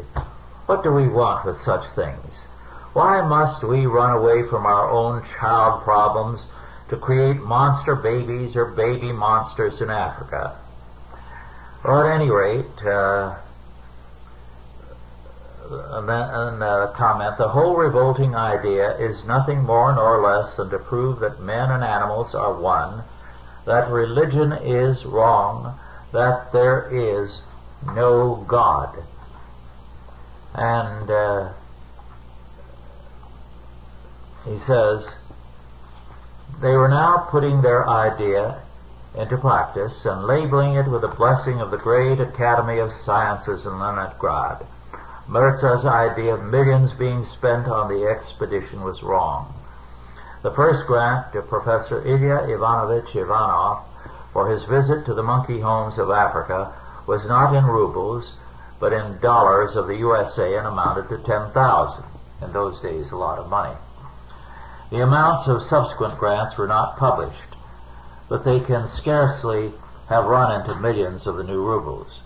What 0.66 0.82
do 0.82 0.92
we 0.92 1.08
want 1.08 1.44
with 1.44 1.60
such 1.62 1.84
things? 1.94 2.32
Why 2.94 3.26
must 3.26 3.64
we 3.64 3.86
run 3.86 4.16
away 4.16 4.48
from 4.48 4.66
our 4.66 4.88
own 4.88 5.24
child 5.38 5.82
problems 5.82 6.40
to 6.88 6.96
create 6.96 7.38
monster 7.40 7.96
babies 7.96 8.56
or 8.56 8.66
baby 8.66 9.12
monsters 9.12 9.80
in 9.80 9.90
Africa? 9.90 10.56
Or 11.82 12.06
at 12.06 12.14
any 12.14 12.30
rate, 12.30 12.86
uh, 12.86 13.36
uh, 16.62 16.92
comment, 16.96 17.38
the 17.38 17.48
whole 17.48 17.76
revolting 17.76 18.34
idea 18.34 18.96
is 18.98 19.24
nothing 19.24 19.62
more 19.62 19.94
nor 19.94 20.20
less 20.20 20.56
than 20.56 20.70
to 20.70 20.78
prove 20.78 21.20
that 21.20 21.40
men 21.40 21.70
and 21.70 21.84
animals 21.84 22.34
are 22.34 22.60
one, 22.60 23.04
that 23.66 23.88
religion 23.90 24.52
is 24.52 25.04
wrong, 25.04 25.78
that 26.12 26.52
there 26.52 26.88
is 26.92 27.40
no 27.94 28.44
God. 28.48 28.96
And 30.54 31.10
uh, 31.10 31.52
he 34.44 34.58
says, 34.66 35.08
they 36.60 36.76
were 36.76 36.88
now 36.88 37.26
putting 37.30 37.62
their 37.62 37.88
idea 37.88 38.62
into 39.16 39.36
practice 39.36 40.04
and 40.04 40.24
labeling 40.24 40.74
it 40.74 40.88
with 40.88 41.02
the 41.02 41.08
blessing 41.08 41.60
of 41.60 41.70
the 41.70 41.78
great 41.78 42.20
Academy 42.20 42.78
of 42.78 42.92
Sciences 43.04 43.64
in 43.64 43.78
Leningrad. 43.78 44.66
Mirza's 45.28 45.86
idea 45.86 46.34
of 46.34 46.42
millions 46.42 46.92
being 46.92 47.24
spent 47.26 47.66
on 47.66 47.88
the 47.88 48.06
expedition 48.06 48.82
was 48.82 49.02
wrong. 49.02 49.54
The 50.42 50.50
first 50.50 50.86
grant 50.86 51.32
to 51.32 51.40
Professor 51.40 52.06
Ilya 52.06 52.46
Ivanovich 52.48 53.16
Ivanov 53.16 53.78
for 54.32 54.50
his 54.50 54.64
visit 54.64 55.06
to 55.06 55.14
the 55.14 55.22
monkey 55.22 55.60
homes 55.60 55.98
of 55.98 56.10
Africa 56.10 56.72
was 57.06 57.24
not 57.24 57.54
in 57.54 57.64
rubles, 57.64 58.32
but 58.78 58.92
in 58.92 59.18
dollars 59.20 59.76
of 59.76 59.86
the 59.86 59.96
USA 59.96 60.56
and 60.56 60.66
amounted 60.66 61.08
to 61.08 61.18
10,000. 61.18 62.04
In 62.42 62.52
those 62.52 62.80
days, 62.82 63.10
a 63.10 63.16
lot 63.16 63.38
of 63.38 63.48
money. 63.48 63.74
The 64.90 65.00
amounts 65.00 65.48
of 65.48 65.62
subsequent 65.62 66.18
grants 66.18 66.58
were 66.58 66.66
not 66.66 66.98
published, 66.98 67.56
but 68.28 68.44
they 68.44 68.60
can 68.60 68.88
scarcely 68.88 69.72
have 70.10 70.26
run 70.26 70.60
into 70.60 70.74
millions 70.74 71.26
of 71.26 71.36
the 71.36 71.44
new 71.44 71.62
rubles. 71.62 72.20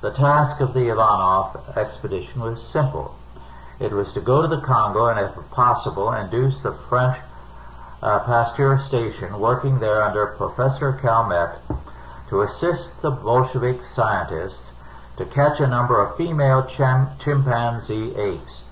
The 0.00 0.12
task 0.12 0.62
of 0.62 0.72
the 0.72 0.90
Ivanov 0.90 1.76
expedition 1.76 2.40
was 2.40 2.66
simple. 2.72 3.14
It 3.78 3.92
was 3.92 4.12
to 4.14 4.20
go 4.22 4.40
to 4.40 4.48
the 4.48 4.62
Congo 4.62 5.06
and, 5.06 5.20
if 5.20 5.50
possible, 5.50 6.10
induce 6.12 6.62
the 6.62 6.72
French 6.88 7.18
uh, 8.02 8.20
Pasteur 8.20 8.78
station 8.88 9.38
working 9.38 9.78
there 9.78 10.02
under 10.02 10.34
Professor 10.38 10.98
Calmette 11.02 11.60
to 12.30 12.40
assist 12.40 13.02
the 13.02 13.10
Bolshevik 13.10 13.80
scientists 13.94 14.70
to 15.18 15.26
catch 15.26 15.60
a 15.60 15.66
number 15.66 16.00
of 16.00 16.16
female 16.16 16.66
chim- 16.74 17.08
chimpanzee 17.22 18.14
apes. 18.16 18.62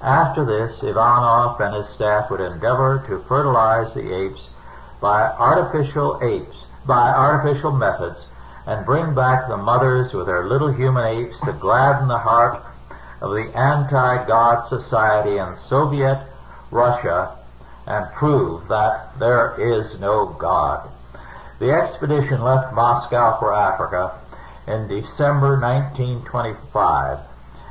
After 0.00 0.46
this, 0.46 0.82
Ivanov 0.82 1.60
and 1.60 1.74
his 1.74 1.88
staff 1.94 2.30
would 2.30 2.40
endeavor 2.40 3.04
to 3.06 3.18
fertilize 3.28 3.92
the 3.92 4.14
apes 4.14 4.48
by 4.98 5.24
artificial 5.24 6.18
apes, 6.22 6.56
by 6.86 7.10
artificial 7.10 7.72
methods 7.72 8.24
and 8.68 8.84
bring 8.84 9.14
back 9.14 9.48
the 9.48 9.56
mothers 9.56 10.12
with 10.12 10.26
their 10.26 10.46
little 10.46 10.70
human 10.70 11.02
apes 11.06 11.40
to 11.40 11.52
gladden 11.54 12.06
the 12.06 12.18
heart 12.18 12.62
of 13.22 13.30
the 13.30 13.50
anti-God 13.56 14.68
society 14.68 15.38
in 15.38 15.54
Soviet 15.70 16.22
Russia 16.70 17.34
and 17.86 18.12
prove 18.12 18.68
that 18.68 19.18
there 19.18 19.56
is 19.58 19.98
no 19.98 20.26
God. 20.38 20.86
The 21.58 21.70
expedition 21.70 22.42
left 22.42 22.74
Moscow 22.74 23.40
for 23.40 23.54
Africa 23.54 24.20
in 24.66 24.86
December 24.86 25.58
1925 25.58 27.18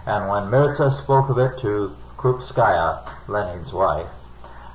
And 0.07 0.27
when 0.27 0.49
Mirza 0.49 0.99
spoke 1.03 1.29
of 1.29 1.38
it 1.38 1.60
to 1.62 1.95
Krupskaya, 2.17 3.07
Lenin's 3.27 3.71
wife, 3.71 4.10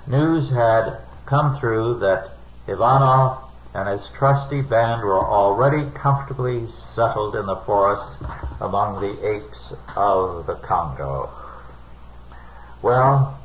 news 0.07 0.51
had 0.51 0.99
come 1.27 1.59
through 1.59 1.99
that 1.99 2.31
Ivanov 2.69 3.42
and 3.75 3.89
his 3.89 4.07
trusty 4.17 4.61
band 4.61 5.03
were 5.03 5.25
already 5.25 5.91
comfortably 5.95 6.67
settled 6.95 7.35
in 7.35 7.47
the 7.47 7.57
forests 7.57 8.17
among 8.61 9.01
the 9.01 9.27
apes 9.27 9.73
of 9.97 10.47
the 10.47 10.55
Congo. 10.57 11.31
Well, 12.83 13.39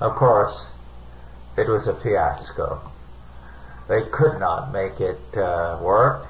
of 0.00 0.14
course, 0.14 0.66
it 1.56 1.68
was 1.68 1.86
a 1.86 1.94
fiasco. 1.94 2.80
They 3.88 4.02
could 4.10 4.40
not 4.40 4.72
make 4.72 5.00
it 5.00 5.36
uh, 5.36 5.78
work, 5.82 6.26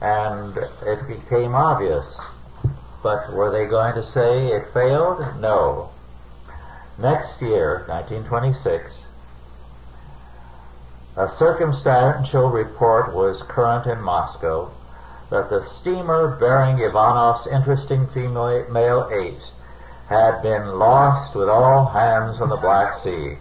and 0.00 0.56
it 0.56 1.06
became 1.06 1.54
obvious. 1.54 2.18
But 3.02 3.32
were 3.32 3.50
they 3.50 3.66
going 3.66 3.94
to 3.94 4.10
say 4.10 4.48
it 4.48 4.72
failed? 4.72 5.20
No. 5.40 5.90
Next 6.98 7.40
year, 7.42 7.84
1926, 7.86 8.90
a 11.18 11.28
circumstantial 11.36 12.48
report 12.48 13.12
was 13.12 13.42
current 13.48 13.86
in 13.88 14.00
Moscow 14.00 14.70
that 15.30 15.50
the 15.50 15.66
steamer 15.80 16.38
bearing 16.38 16.78
Ivanov's 16.78 17.44
interesting 17.48 18.06
female 18.14 19.10
apes 19.12 19.50
had 20.08 20.40
been 20.42 20.78
lost 20.78 21.34
with 21.34 21.48
all 21.48 21.86
hands 21.86 22.40
on 22.40 22.48
the 22.48 22.56
Black 22.56 23.02
Sea. 23.02 23.34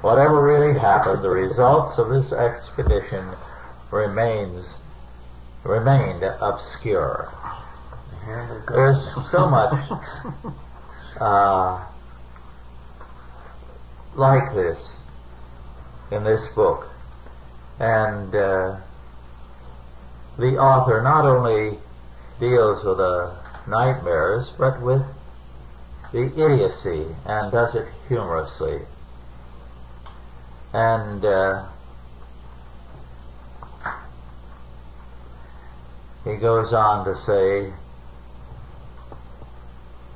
Whatever 0.00 0.42
really 0.42 0.78
happened, 0.78 1.22
the 1.22 1.28
results 1.28 1.98
of 1.98 2.08
this 2.08 2.32
expedition 2.32 3.36
remains 3.90 4.64
remained 5.64 6.22
obscure. 6.22 7.30
There's 8.66 9.14
so 9.30 9.46
much 9.46 9.74
uh, 11.20 11.84
like 14.16 14.54
this 14.54 14.97
in 16.10 16.24
this 16.24 16.46
book. 16.54 16.86
And 17.78 18.34
uh, 18.34 18.76
the 20.38 20.56
author 20.56 21.02
not 21.02 21.24
only 21.24 21.78
deals 22.40 22.84
with 22.84 22.98
the 22.98 23.36
nightmares, 23.66 24.50
but 24.58 24.80
with 24.80 25.02
the 26.12 26.26
idiocy 26.26 27.14
and 27.26 27.52
does 27.52 27.74
it 27.74 27.86
humorously. 28.08 28.80
And 30.72 31.24
uh, 31.24 31.66
he 36.24 36.36
goes 36.36 36.72
on 36.72 37.04
to 37.04 37.16
say, 37.26 37.72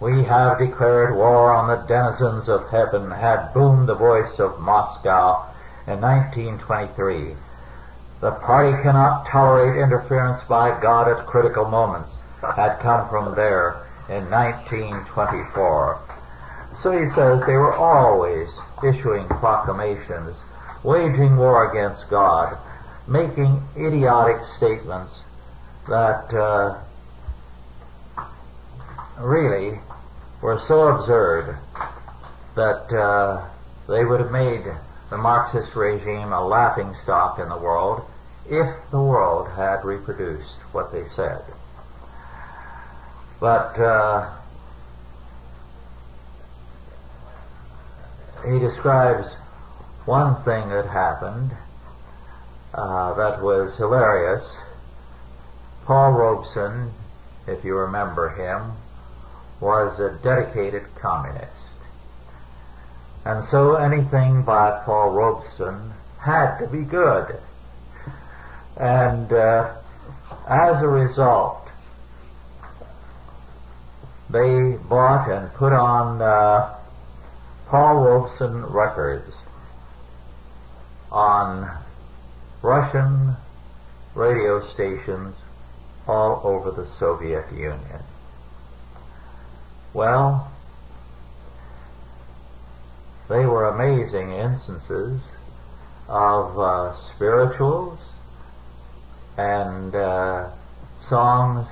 we 0.00 0.24
have 0.24 0.58
declared 0.58 1.14
war 1.14 1.52
on 1.52 1.68
the 1.68 1.86
denizens 1.86 2.48
of 2.48 2.68
heaven, 2.70 3.10
had 3.10 3.52
boomed 3.54 3.88
the 3.88 3.94
voice 3.94 4.38
of 4.38 4.58
Moscow 4.58 5.51
in 5.86 6.00
1923. 6.00 7.34
The 8.20 8.30
party 8.30 8.80
cannot 8.82 9.26
tolerate 9.26 9.82
interference 9.82 10.40
by 10.48 10.80
God 10.80 11.08
at 11.08 11.26
critical 11.26 11.64
moments 11.64 12.10
had 12.56 12.78
come 12.78 13.08
from 13.08 13.34
there 13.34 13.86
in 14.08 14.30
1924. 14.30 16.00
So 16.82 16.92
he 16.92 17.10
says 17.14 17.42
they 17.46 17.56
were 17.56 17.74
always 17.74 18.48
issuing 18.82 19.26
proclamations, 19.28 20.36
waging 20.82 21.36
war 21.36 21.70
against 21.70 22.08
God, 22.10 22.56
making 23.06 23.62
idiotic 23.76 24.40
statements 24.56 25.12
that 25.88 26.32
uh, 26.32 26.78
really 29.18 29.78
were 30.40 30.60
so 30.66 30.88
absurd 30.88 31.56
that 32.54 32.92
uh, 32.92 33.48
they 33.88 34.04
would 34.04 34.20
have 34.20 34.30
made 34.30 34.62
the 35.12 35.18
Marxist 35.18 35.76
regime 35.76 36.32
a 36.32 36.42
laughing 36.42 36.94
stock 37.02 37.38
in 37.38 37.46
the 37.50 37.58
world 37.58 38.00
if 38.48 38.66
the 38.90 39.00
world 39.00 39.46
had 39.54 39.84
reproduced 39.84 40.56
what 40.72 40.90
they 40.90 41.04
said. 41.14 41.42
But 43.38 43.78
uh, 43.78 44.32
he 48.50 48.58
describes 48.58 49.34
one 50.06 50.34
thing 50.44 50.70
that 50.70 50.86
happened 50.86 51.52
uh, 52.72 53.12
that 53.12 53.42
was 53.42 53.76
hilarious. 53.76 54.56
Paul 55.84 56.12
Robeson, 56.12 56.90
if 57.46 57.62
you 57.66 57.76
remember 57.76 58.30
him, 58.30 58.72
was 59.60 60.00
a 60.00 60.18
dedicated 60.22 60.84
communist. 60.94 61.52
And 63.24 63.44
so 63.44 63.76
anything 63.76 64.42
by 64.42 64.82
Paul 64.84 65.10
Robeson 65.10 65.92
had 66.20 66.58
to 66.58 66.66
be 66.66 66.82
good. 66.82 67.38
And 68.76 69.32
uh, 69.32 69.74
as 70.48 70.82
a 70.82 70.88
result, 70.88 71.68
they 74.30 74.76
bought 74.88 75.30
and 75.30 75.52
put 75.54 75.72
on 75.72 76.20
uh, 76.20 76.78
Paul 77.68 77.96
Robeson 77.96 78.64
records 78.66 79.34
on 81.10 81.70
Russian 82.62 83.36
radio 84.14 84.66
stations 84.72 85.36
all 86.06 86.40
over 86.44 86.70
the 86.70 86.86
Soviet 86.98 87.50
Union. 87.52 88.02
Well, 89.94 90.51
they 93.28 93.46
were 93.46 93.68
amazing 93.68 94.32
instances 94.32 95.22
of 96.08 96.58
uh, 96.58 96.94
spirituals 97.14 97.98
and 99.38 99.94
uh, 99.94 100.50
songs 101.08 101.66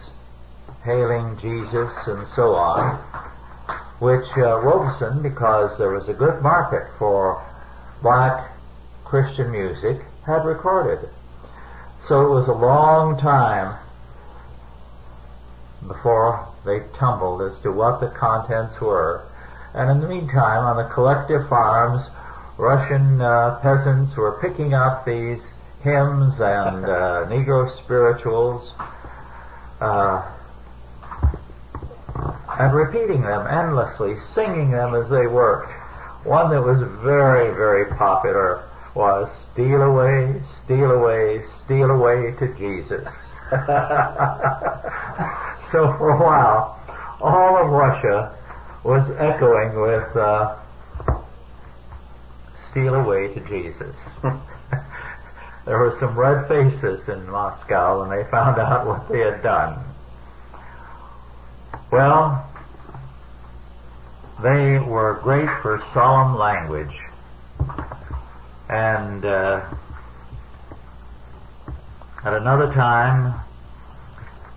hailing 0.84 1.38
Jesus 1.40 1.92
and 2.06 2.26
so 2.34 2.54
on, 2.54 2.96
which 3.98 4.26
uh, 4.36 4.58
Robeson, 4.60 5.22
because 5.22 5.76
there 5.78 5.90
was 5.90 6.08
a 6.08 6.14
good 6.14 6.42
market 6.42 6.88
for 6.98 7.46
black 8.02 8.50
Christian 9.04 9.50
music, 9.50 10.00
had 10.24 10.44
recorded. 10.44 11.08
So 12.08 12.22
it 12.22 12.30
was 12.30 12.48
a 12.48 12.52
long 12.52 13.18
time 13.18 13.76
before 15.86 16.48
they 16.64 16.80
tumbled 16.98 17.42
as 17.42 17.60
to 17.62 17.72
what 17.72 18.00
the 18.00 18.08
contents 18.08 18.80
were. 18.80 19.29
And 19.74 19.90
in 19.90 20.00
the 20.00 20.08
meantime, 20.08 20.64
on 20.64 20.76
the 20.76 20.88
collective 20.92 21.48
farms, 21.48 22.02
Russian 22.58 23.20
uh, 23.20 23.60
peasants 23.62 24.16
were 24.16 24.38
picking 24.42 24.74
up 24.74 25.06
these 25.06 25.40
hymns 25.82 26.40
and 26.40 26.84
uh, 26.84 27.26
Negro 27.30 27.70
spirituals 27.82 28.74
uh, 29.80 30.28
and 32.58 32.74
repeating 32.74 33.22
them 33.22 33.46
endlessly, 33.46 34.16
singing 34.34 34.72
them 34.72 34.94
as 34.94 35.08
they 35.08 35.26
worked. 35.26 35.72
One 36.26 36.50
that 36.50 36.62
was 36.62 36.82
very, 37.02 37.54
very 37.54 37.86
popular 37.96 38.68
was 38.94 39.30
Steal 39.52 39.80
Away, 39.80 40.42
Steal 40.64 40.90
Away, 40.90 41.42
Steal 41.64 41.90
Away 41.90 42.34
to 42.38 42.52
Jesus. 42.58 43.08
so 45.72 45.96
for 45.96 46.10
a 46.10 46.18
while, 46.18 46.76
all 47.22 47.56
of 47.56 47.70
Russia 47.70 48.36
was 48.82 49.10
echoing 49.18 49.80
with 49.80 50.16
uh, 50.16 50.56
steal 52.70 52.94
away 52.94 53.32
to 53.34 53.40
Jesus. 53.40 53.96
there 55.66 55.78
were 55.78 55.96
some 56.00 56.18
red 56.18 56.48
faces 56.48 57.08
in 57.08 57.28
Moscow 57.28 58.00
when 58.00 58.10
they 58.10 58.28
found 58.30 58.58
out 58.58 58.86
what 58.86 59.08
they 59.08 59.20
had 59.20 59.42
done. 59.42 59.84
Well, 61.90 62.46
they 64.42 64.78
were 64.78 65.20
great 65.22 65.50
for 65.60 65.82
solemn 65.92 66.38
language. 66.38 66.96
And 68.70 69.24
uh, 69.24 69.68
at 72.24 72.32
another 72.32 72.72
time, 72.72 73.34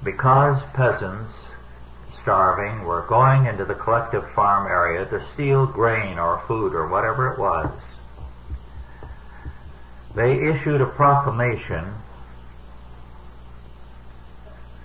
because 0.04 0.62
peasants 0.74 1.34
starving 2.24 2.86
were 2.86 3.06
going 3.08 3.46
into 3.46 3.66
the 3.66 3.76
collective 3.76 4.30
farm 4.32 4.66
area 4.66 5.06
to 5.06 5.24
steal 5.34 5.68
grain 5.68 6.18
or 6.18 6.44
food 6.48 6.74
or 6.74 6.88
whatever 6.88 7.32
it 7.32 7.38
was. 7.38 7.70
They 10.16 10.50
issued 10.50 10.82
a 10.82 10.86
proclamation 10.86 11.94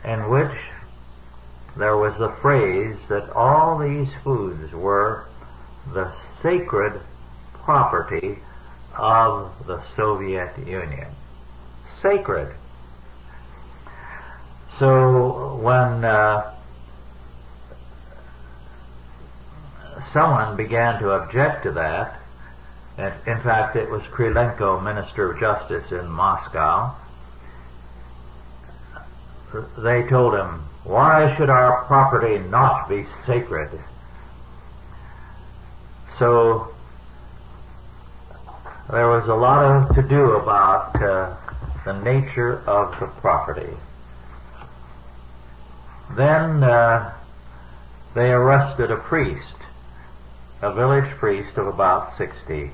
in 0.05 0.29
which 0.29 0.53
there 1.77 1.97
was 1.97 2.19
the 2.19 2.31
phrase 2.43 2.97
that 3.09 3.31
all 3.31 3.79
these 3.79 4.09
foods 4.25 4.73
were 4.73 5.27
the 5.93 6.13
sacred 6.43 7.01
property 7.53 8.39
of 8.97 9.67
the 9.67 9.81
Soviet 9.95 10.59
Union. 10.59 11.09
Sacred. 12.03 12.55
So 14.79 15.57
when 15.57 16.05
uh, 16.05 16.55
someone 20.13 20.57
began 20.57 21.01
to 21.01 21.11
object 21.13 21.65
to 21.65 21.73
that. 21.73 22.21
In 22.99 23.41
fact, 23.41 23.77
it 23.77 23.89
was 23.91 24.03
Krylenko, 24.03 24.83
Minister 24.83 25.31
of 25.31 25.41
Justice 25.41 25.93
in 25.93 26.09
Moscow. 26.09 26.95
They 29.79 30.03
told 30.09 30.35
him, 30.35 30.65
why 30.85 31.35
should 31.37 31.49
our 31.51 31.85
property 31.85 32.39
not 32.39 32.89
be 32.89 33.07
sacred? 33.25 33.71
So 36.19 36.75
there 38.91 39.09
was 39.09 39.29
a 39.29 39.35
lot 39.35 39.65
of 39.65 39.95
to 39.95 40.03
do 40.03 40.33
about 40.33 41.01
uh, 41.01 41.37
the 41.85 41.93
nature 42.03 42.63
of 42.67 42.99
the 42.99 43.07
property. 43.07 43.77
Then 46.17 46.65
uh, 46.65 47.15
they 48.15 48.31
arrested 48.31 48.91
a 48.91 48.97
priest, 48.97 49.55
a 50.61 50.73
village 50.73 51.11
priest 51.19 51.57
of 51.57 51.69
about 51.69 52.17
60. 52.19 52.73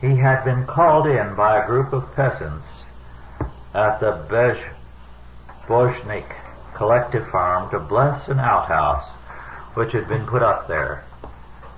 He 0.00 0.16
had 0.16 0.44
been 0.44 0.64
called 0.64 1.06
in 1.06 1.34
by 1.34 1.58
a 1.58 1.66
group 1.66 1.92
of 1.92 2.14
peasants 2.14 2.66
at 3.74 4.00
the 4.00 4.12
Bezbozhnik 5.68 6.34
collective 6.74 7.28
farm 7.28 7.68
to 7.70 7.78
bless 7.78 8.28
an 8.28 8.38
outhouse 8.38 9.06
which 9.74 9.92
had 9.92 10.08
been 10.08 10.26
put 10.26 10.42
up 10.42 10.68
there. 10.68 11.04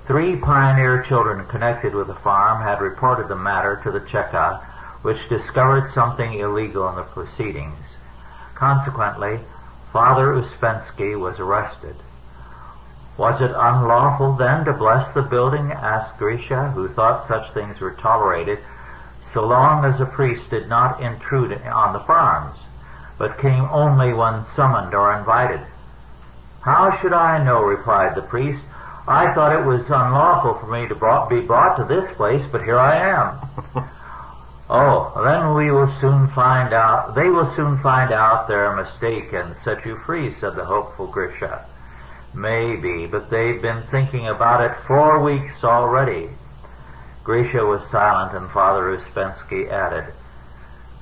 Three 0.07 0.37
pioneer 0.37 1.03
children 1.03 1.47
connected 1.47 1.95
with 1.95 2.07
the 2.07 2.15
farm 2.15 2.63
had 2.63 2.81
reported 2.81 3.29
the 3.29 3.37
matter 3.37 3.81
to 3.83 3.91
the 3.91 4.01
Cheka, 4.01 4.63
which 5.03 5.29
discovered 5.29 5.93
something 5.93 6.35
illegal 6.35 6.89
in 6.91 6.97
the 6.97 7.03
proceedings. 7.03 7.79
Consequently, 8.55 9.41
Father 9.93 10.35
Uspensky 10.35 11.19
was 11.19 11.41
arrested. 11.41 11.97
Was 13.21 13.43
it 13.43 13.51
unlawful 13.55 14.33
then 14.37 14.65
to 14.65 14.73
bless 14.73 15.13
the 15.13 15.21
building? 15.21 15.73
asked 15.73 16.17
Grisha, 16.17 16.71
who 16.71 16.89
thought 16.89 17.29
such 17.29 17.53
things 17.53 17.79
were 17.79 17.91
tolerated 17.91 18.61
so 19.35 19.47
long 19.47 19.85
as 19.85 20.01
a 20.01 20.07
priest 20.07 20.49
did 20.49 20.71
not 20.71 21.03
intrude 21.03 21.53
on 21.67 21.93
the 21.93 22.01
farms, 22.01 22.57
but 23.19 23.37
came 23.37 23.69
only 23.71 24.15
when 24.15 24.47
summoned 24.57 24.95
or 24.95 25.15
invited. 25.15 25.61
How 26.63 26.97
should 26.97 27.13
I 27.13 27.45
know, 27.45 27.63
replied 27.63 28.15
the 28.15 28.23
priest. 28.23 28.65
I 29.07 29.35
thought 29.35 29.53
it 29.53 29.67
was 29.67 29.85
unlawful 29.85 30.55
for 30.55 30.69
me 30.69 30.89
to 30.89 30.95
brought, 30.95 31.29
be 31.29 31.43
brought 31.43 31.77
to 31.77 31.85
this 31.85 32.11
place, 32.17 32.47
but 32.51 32.65
here 32.65 32.79
I 32.79 32.97
am. 32.97 33.87
Oh, 34.73 35.13
then 35.23 35.55
we 35.55 35.73
will 35.73 35.93
soon 36.01 36.29
find 36.29 36.73
out, 36.73 37.17
they 37.17 37.29
will 37.29 37.53
soon 37.55 37.83
find 37.83 38.13
out 38.13 38.49
their 38.49 38.75
mistake 38.77 39.33
and 39.35 39.57
set 39.63 39.85
you 39.85 39.97
free, 40.07 40.33
said 40.41 40.55
the 40.55 40.65
hopeful 40.65 41.09
Grisha. 41.09 41.67
Maybe, 42.35 43.07
but 43.07 43.31
they've 43.31 43.61
been 43.61 43.83
thinking 43.91 44.29
about 44.29 44.61
it 44.61 44.77
four 44.87 45.23
weeks 45.23 45.65
already. 45.65 46.31
Grisha 47.25 47.65
was 47.65 47.83
silent 47.91 48.37
and 48.37 48.51
Father 48.51 48.97
Uspensky 48.97 49.71
added, 49.71 50.13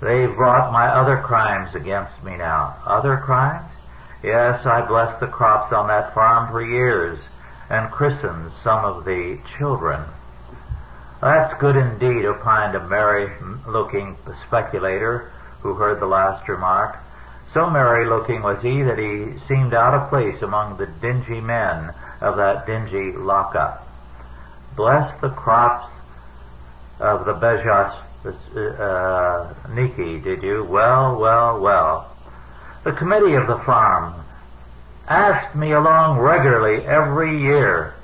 They've 0.01 0.35
brought 0.35 0.73
my 0.73 0.87
other 0.87 1.19
crimes 1.19 1.75
against 1.75 2.23
me 2.23 2.37
now. 2.37 2.77
Other 2.87 3.17
crimes? 3.17 3.67
Yes, 4.23 4.65
I 4.65 4.83
blessed 4.83 5.21
the 5.21 5.27
crops 5.27 5.73
on 5.73 5.89
that 5.89 6.15
farm 6.15 6.51
for 6.51 6.63
years 6.63 7.19
and 7.71 7.91
christened 7.91 8.53
some 8.63 8.85
of 8.85 9.05
the 9.05 9.39
children. 9.59 10.03
That's 11.21 11.59
good 11.61 11.77
indeed, 11.77 12.25
opined 12.25 12.77
a 12.77 12.89
merry-looking 12.89 14.17
speculator 14.47 15.33
who 15.61 15.75
heard 15.75 16.01
the 16.01 16.07
last 16.07 16.49
remark. 16.49 16.97
So 17.55 17.71
merry-looking 17.71 18.43
was 18.43 18.61
he 18.63 18.83
that 18.83 18.99
he 18.99 19.39
seemed 19.49 19.73
out 19.73 19.95
of 19.95 20.11
place 20.11 20.43
among 20.43 20.77
the 20.77 20.87
dingy 20.87 21.41
men 21.41 21.95
of 22.21 22.37
that 22.37 22.67
dingy 22.67 23.13
lockup. 23.13 23.89
Bless 24.77 25.19
the 25.21 25.31
crops 25.31 25.91
of 27.01 27.25
the 27.25 27.33
Bejas 27.35 27.97
uh, 28.27 29.55
Niki, 29.69 30.23
did 30.23 30.43
you? 30.43 30.65
Well, 30.65 31.19
well, 31.19 31.61
well. 31.61 32.17
The 32.85 32.93
committee 32.93 33.35
of 33.35 33.47
the 33.47 33.59
farm 33.59 34.15
asked 35.09 35.55
me 35.57 35.73
along 35.73 36.19
regularly 36.19 36.85
every 36.85 37.41
year 37.41 37.95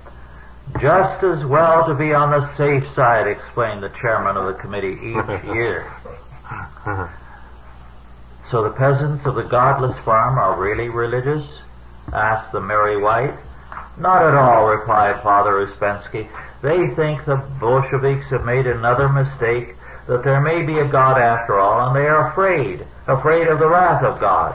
just 0.81 1.23
as 1.23 1.45
well 1.45 1.87
to 1.87 1.95
be 1.95 2.15
on 2.15 2.31
the 2.31 2.57
safe 2.57 2.85
side, 2.95 3.27
explained 3.27 3.83
the 3.83 3.91
chairman 4.01 4.37
of 4.37 4.47
the 4.47 4.55
committee 4.55 4.99
each 5.03 5.45
year. 5.55 5.93
so 8.55 8.63
the 8.63 8.71
peasants 8.71 9.27
of 9.27 9.35
the 9.35 9.43
godless 9.43 9.99
farm 10.05 10.39
are 10.39 10.57
really 10.57 10.89
religious? 10.89 11.45
asked 12.13 12.53
the 12.53 12.61
merry 12.61 12.97
wight. 12.97 13.35
Not 13.99 14.23
at 14.23 14.37
all, 14.37 14.69
replied 14.69 15.21
Father 15.25 15.67
Uspensky. 15.67 16.29
They 16.63 16.95
think 16.95 17.25
the 17.25 17.45
Bolsheviks 17.59 18.27
have 18.27 18.45
made 18.45 18.69
another 18.69 19.09
mistake, 19.09 19.75
that 20.07 20.23
there 20.23 20.41
may 20.41 20.63
be 20.63 20.79
a 20.79 20.87
God 20.87 21.21
after 21.21 21.59
all, 21.59 21.89
and 21.89 21.97
they 21.97 22.07
are 22.07 22.31
afraid, 22.31 22.87
afraid 23.09 23.49
of 23.49 23.59
the 23.59 23.69
wrath 23.69 24.05
of 24.05 24.21
God. 24.21 24.53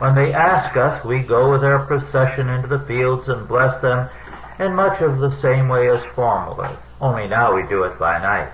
When 0.00 0.14
they 0.14 0.34
ask 0.34 0.76
us, 0.76 1.02
we 1.02 1.20
go 1.20 1.50
with 1.50 1.62
their 1.62 1.78
procession 1.78 2.50
into 2.50 2.68
the 2.68 2.80
fields 2.80 3.26
and 3.28 3.48
bless 3.48 3.80
them 3.80 4.10
in 4.58 4.74
much 4.74 5.00
of 5.00 5.16
the 5.16 5.34
same 5.40 5.66
way 5.66 5.88
as 5.88 6.04
formerly, 6.14 6.76
only 7.00 7.26
now 7.26 7.54
we 7.54 7.62
do 7.68 7.84
it 7.84 7.98
by 7.98 8.18
night. 8.18 8.52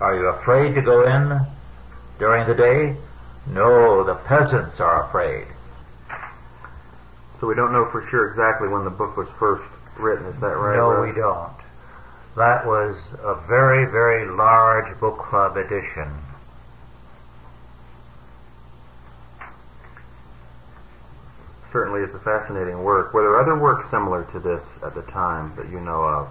Are 0.00 0.16
you 0.16 0.26
afraid 0.26 0.74
to 0.74 0.82
go 0.82 1.06
in 1.06 1.46
during 2.18 2.48
the 2.48 2.54
day? 2.56 2.96
No, 3.46 4.04
the 4.04 4.14
peasants 4.14 4.80
are 4.80 5.08
afraid. 5.08 5.46
So 7.40 7.46
we 7.46 7.54
don't 7.54 7.72
know 7.72 7.88
for 7.90 8.06
sure 8.08 8.28
exactly 8.28 8.68
when 8.68 8.84
the 8.84 8.90
book 8.90 9.16
was 9.16 9.28
first 9.38 9.64
written, 9.98 10.26
is 10.26 10.40
that 10.40 10.56
right? 10.56 10.76
No, 10.76 11.02
we 11.02 11.12
don't. 11.12 11.52
That 12.36 12.64
was 12.64 12.96
a 13.22 13.34
very, 13.46 13.84
very 13.84 14.30
large 14.30 14.98
book 15.00 15.18
club 15.18 15.56
edition. 15.56 16.08
certainly 21.72 22.02
it's 22.02 22.14
a 22.14 22.20
fascinating 22.20 22.82
work. 22.84 23.14
Were 23.14 23.22
there 23.22 23.40
other 23.40 23.58
works 23.58 23.90
similar 23.90 24.24
to 24.32 24.38
this 24.38 24.62
at 24.84 24.94
the 24.94 25.02
time 25.10 25.54
that 25.56 25.70
you 25.70 25.80
know 25.80 26.04
of? 26.04 26.28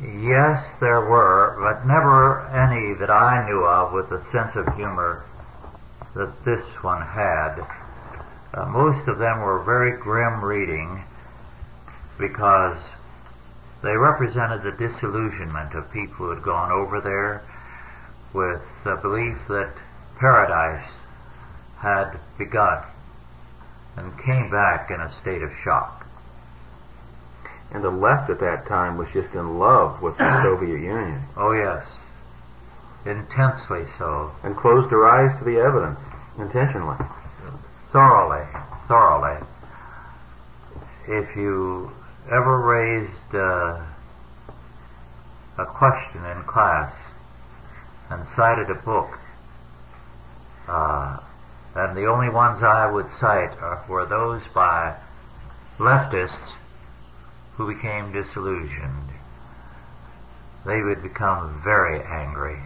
Yes, 0.00 0.64
there 0.80 1.00
were, 1.00 1.58
but 1.60 1.86
never 1.86 2.46
any 2.48 2.94
that 2.94 3.10
I 3.10 3.44
knew 3.46 3.66
of 3.66 3.92
with 3.92 4.08
the 4.08 4.22
sense 4.30 4.54
of 4.54 4.74
humor 4.76 5.24
that 6.16 6.44
this 6.44 6.64
one 6.82 7.02
had. 7.02 7.60
Uh, 8.54 8.64
most 8.66 9.06
of 9.06 9.18
them 9.18 9.40
were 9.40 9.62
very 9.62 9.92
grim 9.92 10.42
reading 10.42 11.04
because 12.18 12.78
they 13.82 13.96
represented 13.96 14.62
the 14.62 14.72
disillusionment 14.72 15.74
of 15.74 15.92
people 15.92 16.16
who 16.16 16.30
had 16.30 16.42
gone 16.42 16.72
over 16.72 17.00
there 17.00 17.44
with 18.32 18.62
the 18.84 18.96
belief 18.96 19.36
that 19.48 19.74
paradise 20.18 20.90
had 21.78 22.18
begun 22.38 22.82
and 23.96 24.18
came 24.18 24.50
back 24.50 24.90
in 24.90 25.00
a 25.00 25.14
state 25.20 25.42
of 25.42 25.50
shock. 25.62 26.06
And 27.70 27.84
the 27.84 27.90
left 27.90 28.30
at 28.30 28.40
that 28.40 28.66
time 28.66 28.96
was 28.96 29.08
just 29.12 29.34
in 29.34 29.58
love 29.58 30.00
with 30.00 30.16
the 30.16 30.42
Soviet 30.42 30.80
Union. 30.80 31.24
Oh 31.36 31.52
yes. 31.52 31.86
Intensely 33.06 33.84
so. 33.98 34.32
And 34.42 34.56
closed 34.56 34.90
her 34.90 35.06
eyes 35.06 35.36
to 35.38 35.44
the 35.44 35.58
evidence, 35.58 36.00
intentionally. 36.38 36.98
Thoroughly. 37.92 38.44
Thoroughly. 38.88 39.46
If 41.06 41.36
you 41.36 41.92
ever 42.30 42.58
raised 42.58 43.34
uh, 43.34 43.80
a 45.56 45.66
question 45.66 46.24
in 46.24 46.42
class 46.42 46.92
and 48.10 48.26
cited 48.34 48.70
a 48.70 48.74
book, 48.74 49.18
uh, 50.66 51.18
and 51.76 51.96
the 51.96 52.06
only 52.06 52.28
ones 52.28 52.60
I 52.62 52.90
would 52.90 53.08
cite 53.20 53.56
are, 53.60 53.84
were 53.88 54.06
those 54.06 54.42
by 54.52 54.96
leftists 55.78 56.52
who 57.54 57.72
became 57.72 58.12
disillusioned. 58.12 59.10
They 60.66 60.82
would 60.82 61.02
become 61.02 61.60
very 61.62 62.02
angry. 62.02 62.58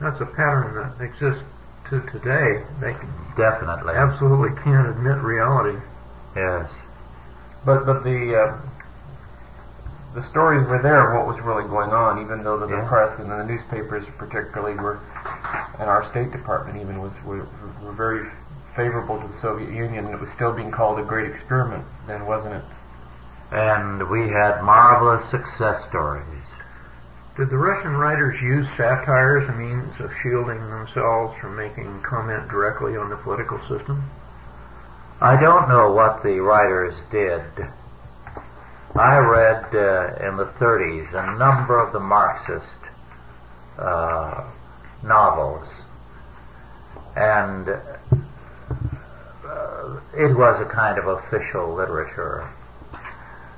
That's 0.00 0.20
a 0.20 0.26
pattern 0.26 0.74
that 0.74 1.04
exists 1.04 1.42
to 1.90 2.00
today. 2.12 2.64
They 2.80 2.92
definitely 3.36 3.94
absolutely 3.94 4.60
can't 4.62 4.88
admit 4.88 5.18
reality. 5.18 5.78
Yes. 6.34 6.70
But 7.64 7.86
but 7.86 8.04
the 8.04 8.36
uh, 8.36 8.58
the 10.14 10.22
stories 10.30 10.66
were 10.66 10.80
there 10.80 11.10
of 11.10 11.18
what 11.18 11.26
was 11.26 11.44
really 11.44 11.68
going 11.68 11.90
on, 11.90 12.22
even 12.24 12.42
though 12.42 12.58
the, 12.58 12.66
yeah. 12.68 12.80
the 12.80 12.88
press 12.88 13.18
and 13.18 13.30
the 13.30 13.44
newspapers, 13.44 14.04
particularly, 14.16 14.74
were, 14.74 15.00
and 15.78 15.90
our 15.90 16.08
State 16.10 16.32
Department 16.32 16.80
even 16.80 17.00
was 17.00 17.12
were, 17.24 17.46
were 17.82 17.92
very 17.92 18.30
favorable 18.74 19.20
to 19.20 19.26
the 19.28 19.40
Soviet 19.40 19.70
Union, 19.70 20.06
and 20.06 20.14
it 20.14 20.20
was 20.20 20.30
still 20.30 20.52
being 20.52 20.70
called 20.70 20.98
a 20.98 21.02
great 21.02 21.30
experiment 21.30 21.84
then, 22.06 22.24
wasn't 22.26 22.54
it? 22.54 22.64
And 23.52 24.08
we 24.10 24.28
had 24.28 24.62
marvelous 24.62 25.30
success 25.30 25.84
stories. 25.88 26.45
Did 27.36 27.50
the 27.50 27.58
Russian 27.58 27.98
writers 27.98 28.40
use 28.40 28.66
satire 28.78 29.36
as 29.36 29.46
a 29.50 29.52
means 29.52 30.00
of 30.00 30.10
shielding 30.22 30.70
themselves 30.70 31.38
from 31.38 31.54
making 31.54 32.00
comment 32.00 32.48
directly 32.48 32.96
on 32.96 33.10
the 33.10 33.16
political 33.16 33.58
system? 33.68 34.08
I 35.20 35.38
don't 35.38 35.68
know 35.68 35.92
what 35.92 36.22
the 36.22 36.40
writers 36.40 36.94
did. 37.10 37.42
I 38.94 39.18
read 39.18 39.66
uh, 39.74 40.14
in 40.26 40.38
the 40.38 40.46
30s 40.58 41.12
a 41.12 41.36
number 41.36 41.78
of 41.78 41.92
the 41.92 42.00
Marxist 42.00 42.78
uh, 43.78 44.44
novels, 45.02 45.68
and 47.16 47.68
uh, 47.68 47.98
it 50.16 50.34
was 50.34 50.58
a 50.58 50.64
kind 50.64 50.98
of 50.98 51.06
official 51.06 51.74
literature. 51.74 52.48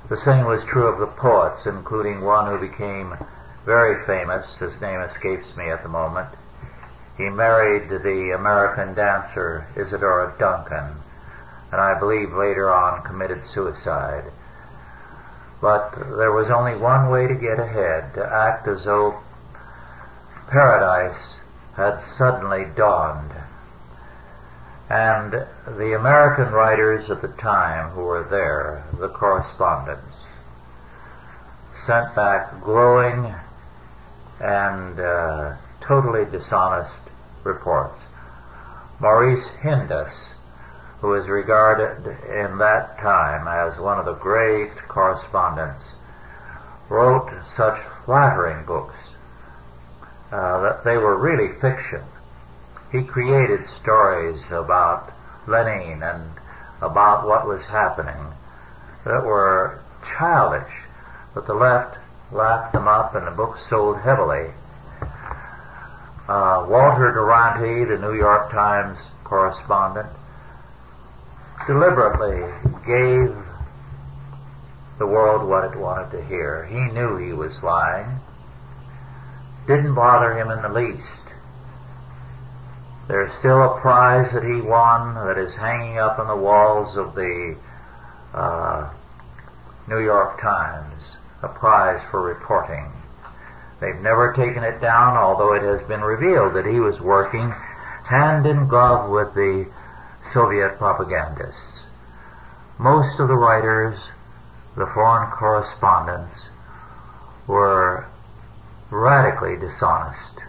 The 0.09 0.17
same 0.17 0.43
was 0.43 0.65
true 0.65 0.87
of 0.87 0.99
the 0.99 1.07
poets, 1.07 1.65
including 1.65 2.19
one 2.19 2.47
who 2.47 2.59
became 2.59 3.15
very 3.69 4.03
famous. 4.07 4.47
His 4.57 4.81
name 4.81 4.99
escapes 5.01 5.45
me 5.55 5.69
at 5.69 5.83
the 5.83 5.89
moment. 5.89 6.27
He 7.17 7.29
married 7.29 7.87
the 7.87 8.33
American 8.35 8.95
dancer 8.95 9.67
Isadora 9.77 10.33
Duncan, 10.39 10.95
and 11.71 11.79
I 11.79 11.99
believe 11.99 12.33
later 12.33 12.73
on 12.73 13.03
committed 13.03 13.43
suicide. 13.53 14.23
But 15.61 15.91
there 16.17 16.31
was 16.31 16.49
only 16.49 16.77
one 16.77 17.11
way 17.11 17.27
to 17.27 17.35
get 17.35 17.59
ahead, 17.59 18.15
to 18.15 18.25
act 18.25 18.67
as 18.67 18.85
though 18.85 19.21
paradise 20.49 21.35
had 21.75 21.99
suddenly 22.17 22.65
dawned. 22.75 23.33
And 24.89 25.45
the 25.77 25.95
American 25.95 26.51
writers 26.51 27.11
at 27.11 27.21
the 27.21 27.35
time 27.39 27.91
who 27.91 28.01
were 28.01 28.23
there, 28.23 28.83
the 28.99 29.09
correspondents, 29.09 30.15
sent 31.85 32.15
back 32.15 32.63
glowing 32.63 33.31
and 34.39 34.99
uh, 34.99 35.55
totally 35.81 36.25
dishonest 36.25 36.93
reports. 37.43 37.97
Maurice 38.99 39.47
Hindus, 39.61 40.13
who 41.01 41.13
is 41.13 41.27
regarded 41.27 42.05
in 42.05 42.57
that 42.57 42.97
time 42.99 43.47
as 43.47 43.79
one 43.79 43.97
of 43.97 44.05
the 44.05 44.13
great 44.15 44.71
correspondents, 44.87 45.81
wrote 46.89 47.29
such 47.55 47.77
flattering 48.05 48.65
books 48.65 48.95
uh, 50.31 50.61
that 50.61 50.83
they 50.83 50.97
were 50.97 51.17
really 51.17 51.59
fiction. 51.61 52.03
He 52.91 53.03
created 53.03 53.65
stories 53.81 54.41
about 54.49 55.13
Lenin 55.47 56.03
and 56.03 56.31
about 56.81 57.27
what 57.27 57.47
was 57.47 57.61
happening 57.63 58.33
that 59.05 59.23
were 59.23 59.79
childish, 60.17 60.71
but 61.33 61.47
the 61.47 61.53
left 61.53 61.97
laughed 62.31 62.73
them 62.73 62.87
up 62.87 63.15
and 63.15 63.25
the 63.25 63.31
book 63.31 63.57
sold 63.69 63.99
heavily. 63.99 64.51
Uh, 66.27 66.65
Walter 66.69 67.11
Duranty, 67.11 67.85
the 67.85 67.97
New 67.97 68.13
York 68.13 68.51
Times 68.51 68.99
correspondent, 69.23 70.09
deliberately 71.65 72.41
gave 72.85 73.35
the 74.99 75.07
world 75.07 75.47
what 75.47 75.63
it 75.63 75.77
wanted 75.77 76.11
to 76.11 76.23
hear. 76.25 76.65
He 76.65 76.79
knew 76.93 77.17
he 77.17 77.33
was 77.33 77.53
lying. 77.63 78.19
Didn't 79.65 79.95
bother 79.95 80.37
him 80.37 80.51
in 80.51 80.61
the 80.61 80.69
least. 80.69 81.07
There's 83.07 83.31
still 83.39 83.63
a 83.63 83.79
prize 83.81 84.31
that 84.33 84.43
he 84.43 84.61
won 84.61 85.15
that 85.15 85.37
is 85.39 85.55
hanging 85.55 85.97
up 85.97 86.19
on 86.19 86.27
the 86.27 86.35
walls 86.35 86.95
of 86.95 87.15
the 87.15 87.57
uh, 88.35 88.91
New 89.87 89.99
York 89.99 90.39
Times, 90.39 90.98
a 91.41 91.47
prize 91.47 92.01
for 92.11 92.21
reporting. 92.21 92.91
They've 93.79 94.01
never 94.01 94.33
taken 94.33 94.63
it 94.63 94.81
down, 94.81 95.15
although 95.15 95.53
it 95.53 95.63
has 95.63 95.87
been 95.87 96.01
revealed 96.01 96.53
that 96.55 96.65
he 96.65 96.79
was 96.79 96.99
working 96.99 97.53
hand 98.09 98.45
in 98.45 98.67
glove 98.67 99.09
with 99.09 99.33
the 99.35 99.69
Soviet 100.33 100.77
propagandists. 100.77 101.83
Most 102.77 103.19
of 103.19 103.27
the 103.27 103.37
writers, 103.37 103.97
the 104.75 104.89
foreign 104.93 105.31
correspondents, 105.31 106.33
were 107.47 108.07
radically 108.89 109.57
dishonest. 109.57 110.41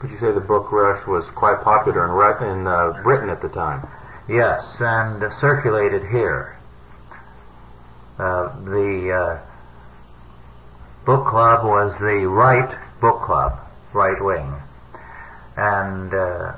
But 0.00 0.10
you 0.10 0.18
say 0.18 0.32
the 0.32 0.40
book 0.40 0.70
Rush 0.70 1.06
was 1.06 1.24
quite 1.30 1.62
popular 1.62 2.06
in, 2.06 2.58
in 2.58 2.66
uh, 2.66 3.00
Britain 3.02 3.30
at 3.30 3.42
the 3.42 3.48
time. 3.48 3.86
Yes, 4.28 4.76
and 4.80 5.22
uh, 5.22 5.30
circulated 5.40 6.02
here. 6.02 6.57
Uh, 8.18 8.48
the 8.64 9.12
uh, 9.12 9.40
book 11.06 11.26
club 11.28 11.64
was 11.64 11.96
the 12.00 12.26
right 12.26 12.76
book 13.00 13.22
club, 13.22 13.56
right 13.92 14.20
wing, 14.20 14.52
and 15.56 16.12
uh, 16.12 16.52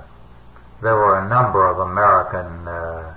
there 0.81 0.95
were 0.95 1.19
a 1.19 1.29
number 1.29 1.69
of 1.69 1.79
American 1.79 2.67
uh, 2.67 3.15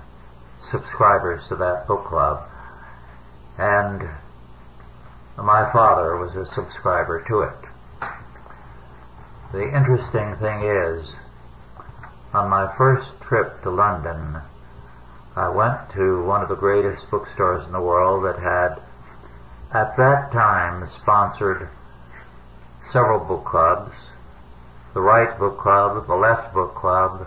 subscribers 0.70 1.40
to 1.48 1.56
that 1.56 1.86
book 1.88 2.04
club, 2.04 2.46
and 3.56 4.02
my 5.38 5.70
father 5.72 6.18
was 6.18 6.36
a 6.36 6.44
subscriber 6.54 7.24
to 7.26 7.40
it. 7.40 8.10
The 9.52 9.74
interesting 9.74 10.36
thing 10.36 10.62
is, 10.62 11.14
on 12.34 12.50
my 12.50 12.74
first 12.76 13.08
trip 13.22 13.62
to 13.62 13.70
London, 13.70 14.42
I 15.36 15.48
went 15.48 15.90
to 15.94 16.22
one 16.22 16.42
of 16.42 16.48
the 16.48 16.54
greatest 16.54 17.10
bookstores 17.10 17.66
in 17.66 17.72
the 17.72 17.80
world 17.80 18.24
that 18.24 18.38
had, 18.38 18.80
at 19.72 19.96
that 19.96 20.30
time, 20.30 20.88
sponsored 21.02 21.68
several 22.92 23.18
book 23.18 23.44
clubs, 23.44 23.92
the 24.92 25.00
Right 25.00 25.36
Book 25.36 25.58
Club, 25.58 26.06
the 26.06 26.14
Left 26.14 26.54
Book 26.54 26.74
Club, 26.76 27.26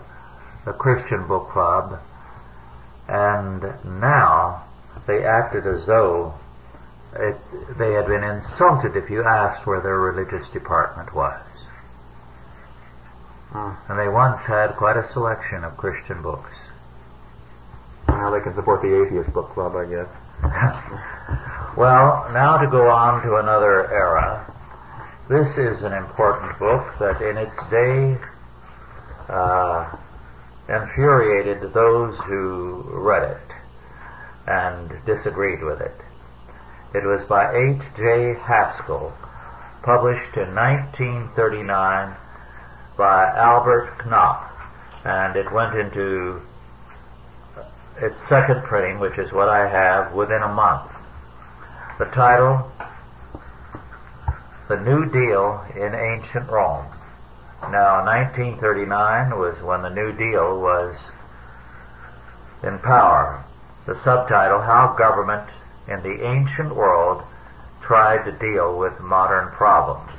the 0.64 0.72
Christian 0.72 1.26
Book 1.28 1.50
Club, 1.50 2.00
and 3.06 3.74
now 3.84 4.64
they 5.06 5.24
acted 5.24 5.66
as 5.66 5.86
though 5.86 6.34
it, 7.14 7.36
they 7.78 7.92
had 7.92 8.06
been 8.06 8.24
insulted 8.24 8.96
if 8.96 9.10
you 9.10 9.24
asked 9.24 9.66
where 9.66 9.80
their 9.80 9.98
religious 9.98 10.48
department 10.50 11.14
was. 11.14 11.40
Hmm. 13.50 13.72
And 13.88 13.98
they 13.98 14.08
once 14.08 14.40
had 14.46 14.76
quite 14.76 14.96
a 14.96 15.06
selection 15.12 15.64
of 15.64 15.76
Christian 15.76 16.22
books. 16.22 16.54
Now 18.18 18.30
they 18.30 18.40
can 18.40 18.52
support 18.52 18.82
the 18.82 18.90
atheist 19.06 19.32
book 19.32 19.50
club, 19.50 19.76
I 19.76 19.86
guess. 19.86 20.08
well, 21.76 22.28
now 22.32 22.58
to 22.58 22.66
go 22.66 22.88
on 22.90 23.22
to 23.22 23.36
another 23.36 23.88
era. 23.94 24.52
This 25.30 25.46
is 25.56 25.82
an 25.82 25.92
important 25.92 26.58
book 26.58 26.98
that 26.98 27.22
in 27.22 27.38
its 27.38 27.54
day 27.70 28.18
uh, 29.28 29.96
infuriated 30.68 31.72
those 31.72 32.18
who 32.26 32.82
read 32.90 33.22
it 33.22 33.52
and 34.48 34.90
disagreed 35.06 35.62
with 35.62 35.80
it. 35.80 35.94
It 36.94 37.04
was 37.04 37.24
by 37.28 37.54
H. 37.54 37.82
J. 37.96 38.34
Haskell, 38.34 39.12
published 39.84 40.36
in 40.36 40.56
1939 40.56 42.16
by 42.96 43.26
Albert 43.36 44.02
Knopf, 44.08 44.50
and 45.04 45.36
it 45.36 45.52
went 45.52 45.76
into 45.76 46.42
its 48.00 48.20
second 48.28 48.62
printing, 48.64 48.98
which 49.00 49.18
is 49.18 49.32
what 49.32 49.48
I 49.48 49.68
have, 49.68 50.12
within 50.12 50.42
a 50.42 50.48
month. 50.48 50.90
The 51.98 52.06
title, 52.06 52.70
The 54.68 54.80
New 54.80 55.10
Deal 55.10 55.64
in 55.74 55.94
Ancient 55.94 56.48
Rome. 56.48 56.86
Now, 57.70 58.04
1939 58.04 59.38
was 59.38 59.60
when 59.62 59.82
the 59.82 59.90
New 59.90 60.12
Deal 60.12 60.60
was 60.60 60.96
in 62.62 62.78
power. 62.78 63.44
The 63.86 64.00
subtitle, 64.02 64.60
How 64.60 64.94
Government 64.96 65.48
in 65.88 66.02
the 66.02 66.24
Ancient 66.24 66.74
World 66.74 67.22
Tried 67.82 68.24
to 68.26 68.32
Deal 68.32 68.78
with 68.78 69.00
Modern 69.00 69.50
Problems. 69.52 70.12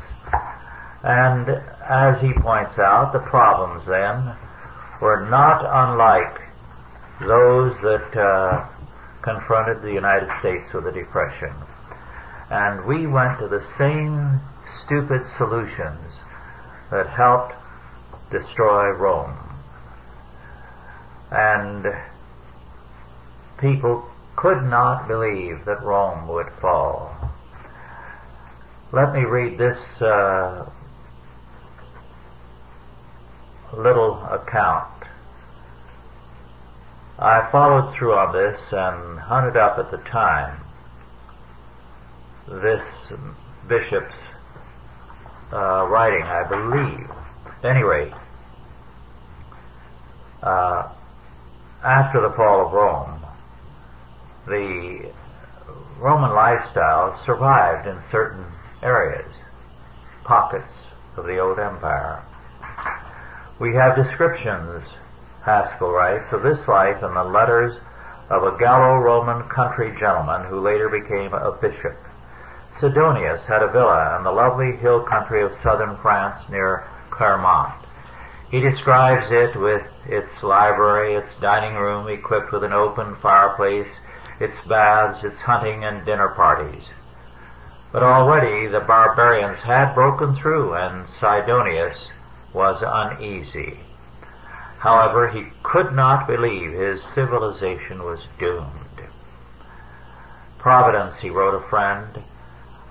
And 1.04 1.49
as 1.87 2.19
he 2.19 2.33
points 2.33 2.77
out, 2.79 3.13
the 3.13 3.19
problems 3.19 3.85
then 3.85 4.35
were 4.99 5.25
not 5.29 5.63
unlike 5.63 6.48
those 7.21 7.75
that 7.81 8.15
uh, 8.17 8.67
confronted 9.21 9.81
the 9.81 9.93
United 9.93 10.29
States 10.39 10.71
with 10.73 10.85
the 10.85 10.91
Depression. 10.91 11.53
And 12.49 12.85
we 12.85 13.05
went 13.05 13.39
to 13.39 13.47
the 13.47 13.63
same 13.77 14.39
stupid 14.83 15.25
solutions 15.37 16.13
that 16.91 17.07
helped 17.07 17.53
destroy 18.31 18.89
Rome. 18.91 19.37
And 21.31 21.85
people 23.59 24.09
could 24.35 24.63
not 24.63 25.07
believe 25.07 25.65
that 25.65 25.83
Rome 25.83 26.27
would 26.27 26.47
fall. 26.61 27.15
Let 28.91 29.13
me 29.13 29.25
read 29.25 29.57
this 29.57 29.77
uh, 30.01 30.67
little 33.73 34.23
account. 34.23 34.98
I 37.21 37.49
followed 37.51 37.93
through 37.93 38.13
on 38.13 38.31
this 38.31 38.57
and 38.71 39.19
hunted 39.19 39.57
up 39.57 39.77
at 39.77 39.91
the 39.91 39.97
time 40.09 40.61
this 42.47 42.83
bishop's 43.67 44.15
uh, 45.51 45.85
writing, 45.89 46.23
I 46.23 46.47
believe. 46.47 47.09
Anyway, 47.61 48.13
uh, 50.41 50.87
after 51.83 52.21
the 52.21 52.31
fall 52.31 52.65
of 52.65 52.71
Rome, 52.71 53.25
the 54.47 55.11
Roman 55.97 56.33
lifestyle 56.33 57.21
survived 57.25 57.85
in 57.85 58.01
certain 58.09 58.45
areas, 58.81 59.29
pockets 60.23 60.71
of 61.17 61.25
the 61.25 61.37
old 61.37 61.59
empire. 61.59 62.23
We 63.59 63.73
have 63.73 63.97
descriptions, 63.97 64.85
Haskell 65.50 65.89
writes, 65.89 66.31
of 66.31 66.43
this 66.43 66.67
life 66.67 67.02
in 67.02 67.15
the 67.15 67.23
letters 67.23 67.75
of 68.29 68.43
a 68.43 68.56
Gallo-Roman 68.60 69.50
country 69.50 69.95
gentleman 69.97 70.45
who 70.45 70.60
later 70.60 70.89
became 70.89 71.33
a 71.33 71.52
bishop. 71.52 71.97
Sidonius 72.79 73.47
had 73.47 73.63
a 73.63 73.71
villa 73.71 74.15
in 74.15 74.23
the 74.23 74.31
lovely 74.31 74.75
hill 74.75 75.02
country 75.02 75.41
of 75.41 75.56
southern 75.63 75.97
France 76.04 76.37
near 76.52 76.85
Clermont. 77.10 77.73
He 78.52 78.60
describes 78.60 79.25
it 79.31 79.56
with 79.56 79.81
its 80.06 80.29
library, 80.43 81.15
its 81.15 81.35
dining 81.41 81.73
room 81.77 82.08
equipped 82.10 82.52
with 82.52 82.63
an 82.63 82.73
open 82.73 83.15
fireplace, 83.15 83.89
its 84.39 84.56
baths, 84.67 85.23
its 85.23 85.39
hunting 85.39 85.83
and 85.83 86.06
dinner 86.06 86.29
parties. 86.29 86.83
But 87.91 88.04
already 88.04 88.67
the 88.67 88.81
barbarians 88.81 89.58
had 89.63 89.95
broken 89.95 90.35
through 90.35 90.75
and 90.75 91.08
Sidonius 91.19 91.97
was 92.54 92.83
uneasy. 92.85 93.79
However, 94.80 95.27
he 95.27 95.52
could 95.62 95.94
not 95.94 96.25
believe 96.25 96.71
his 96.71 97.02
civilization 97.13 98.04
was 98.04 98.19
doomed. 98.38 99.04
Providence, 100.58 101.19
he 101.19 101.30
wrote 101.30 101.56
a 101.56 101.67
friend, 101.69 102.23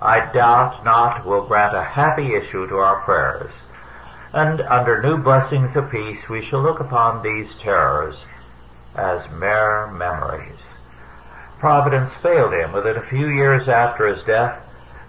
I 0.01 0.31
doubt 0.31 0.85
not 0.85 1.25
will 1.25 1.45
grant 1.45 1.75
a 1.75 1.83
happy 1.83 2.35
issue 2.35 2.67
to 2.67 2.77
our 2.77 3.01
prayers, 3.01 3.51
and 4.33 4.61
under 4.61 5.01
new 5.01 5.17
blessings 5.17 5.75
of 5.75 5.89
peace 5.91 6.29
we 6.29 6.45
shall 6.45 6.61
look 6.61 6.79
upon 6.79 7.21
these 7.21 7.49
terrors 7.61 8.15
as 8.95 9.29
mere 9.31 9.87
memories. 9.87 10.59
Providence 11.59 12.11
failed 12.21 12.53
him 12.53 12.71
within 12.71 12.95
a 12.97 13.07
few 13.07 13.27
years 13.27 13.67
after 13.67 14.07
his 14.07 14.23
death. 14.25 14.61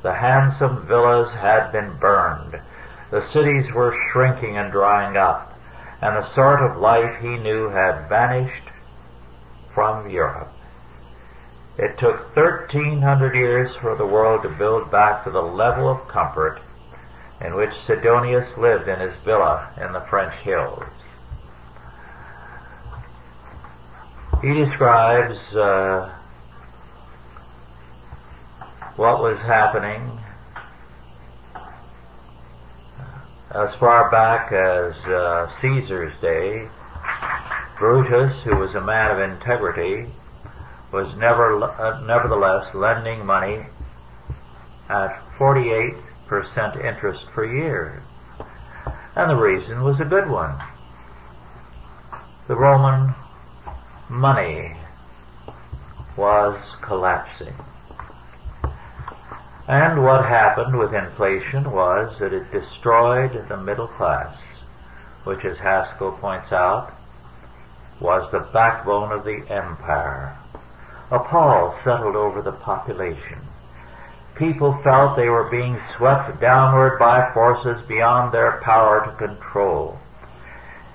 The 0.02 0.14
handsome 0.14 0.86
villas 0.86 1.32
had 1.34 1.70
been 1.70 1.96
burned. 1.98 2.58
The 3.10 3.30
cities 3.32 3.70
were 3.72 3.96
shrinking 4.10 4.56
and 4.56 4.72
drying 4.72 5.16
up, 5.16 5.49
and 6.02 6.16
the 6.16 6.34
sort 6.34 6.62
of 6.62 6.78
life 6.78 7.20
he 7.20 7.36
knew 7.36 7.68
had 7.68 8.08
vanished 8.08 8.68
from 9.74 10.08
Europe. 10.08 10.52
It 11.78 11.98
took 11.98 12.36
1300 12.36 13.34
years 13.34 13.74
for 13.80 13.94
the 13.94 14.06
world 14.06 14.42
to 14.42 14.48
build 14.48 14.90
back 14.90 15.24
to 15.24 15.30
the 15.30 15.42
level 15.42 15.88
of 15.88 16.08
comfort 16.08 16.60
in 17.40 17.54
which 17.54 17.70
Sidonius 17.86 18.56
lived 18.58 18.88
in 18.88 19.00
his 19.00 19.14
villa 19.24 19.70
in 19.80 19.92
the 19.92 20.00
French 20.02 20.34
hills. 20.42 20.84
He 24.42 24.52
describes 24.54 25.38
uh, 25.54 26.14
what 28.96 29.22
was 29.22 29.38
happening 29.38 30.19
as 33.50 33.74
far 33.80 34.10
back 34.10 34.52
as 34.52 34.94
uh, 35.06 35.50
Caesar's 35.60 36.12
day. 36.20 36.68
Brutus, 37.78 38.42
who 38.44 38.56
was 38.56 38.74
a 38.74 38.80
man 38.80 39.10
of 39.10 39.18
integrity, 39.18 40.06
was 40.92 41.16
never, 41.16 41.62
uh, 41.62 42.00
nevertheless 42.02 42.74
lending 42.74 43.24
money 43.24 43.66
at 44.88 45.22
48% 45.38 45.96
interest 46.84 47.24
per 47.32 47.44
year. 47.44 48.02
And 49.16 49.30
the 49.30 49.36
reason 49.36 49.82
was 49.82 49.98
a 49.98 50.04
good 50.04 50.28
one. 50.28 50.60
The 52.46 52.56
Roman 52.56 53.14
money 54.08 54.76
was 56.16 56.58
collapsing. 56.82 57.54
And 59.70 60.02
what 60.02 60.24
happened 60.24 60.76
with 60.76 60.92
inflation 60.92 61.70
was 61.70 62.18
that 62.18 62.32
it 62.32 62.50
destroyed 62.50 63.46
the 63.48 63.56
middle 63.56 63.86
class, 63.86 64.36
which 65.22 65.44
as 65.44 65.58
Haskell 65.58 66.10
points 66.10 66.50
out, 66.50 66.92
was 68.00 68.28
the 68.32 68.40
backbone 68.40 69.12
of 69.12 69.24
the 69.24 69.48
empire. 69.48 70.36
A 71.12 71.20
pall 71.20 71.78
settled 71.84 72.16
over 72.16 72.42
the 72.42 72.50
population. 72.50 73.38
People 74.34 74.76
felt 74.82 75.16
they 75.16 75.28
were 75.28 75.48
being 75.48 75.78
swept 75.96 76.40
downward 76.40 76.98
by 76.98 77.32
forces 77.32 77.80
beyond 77.82 78.34
their 78.34 78.60
power 78.64 79.06
to 79.06 79.24
control. 79.24 80.00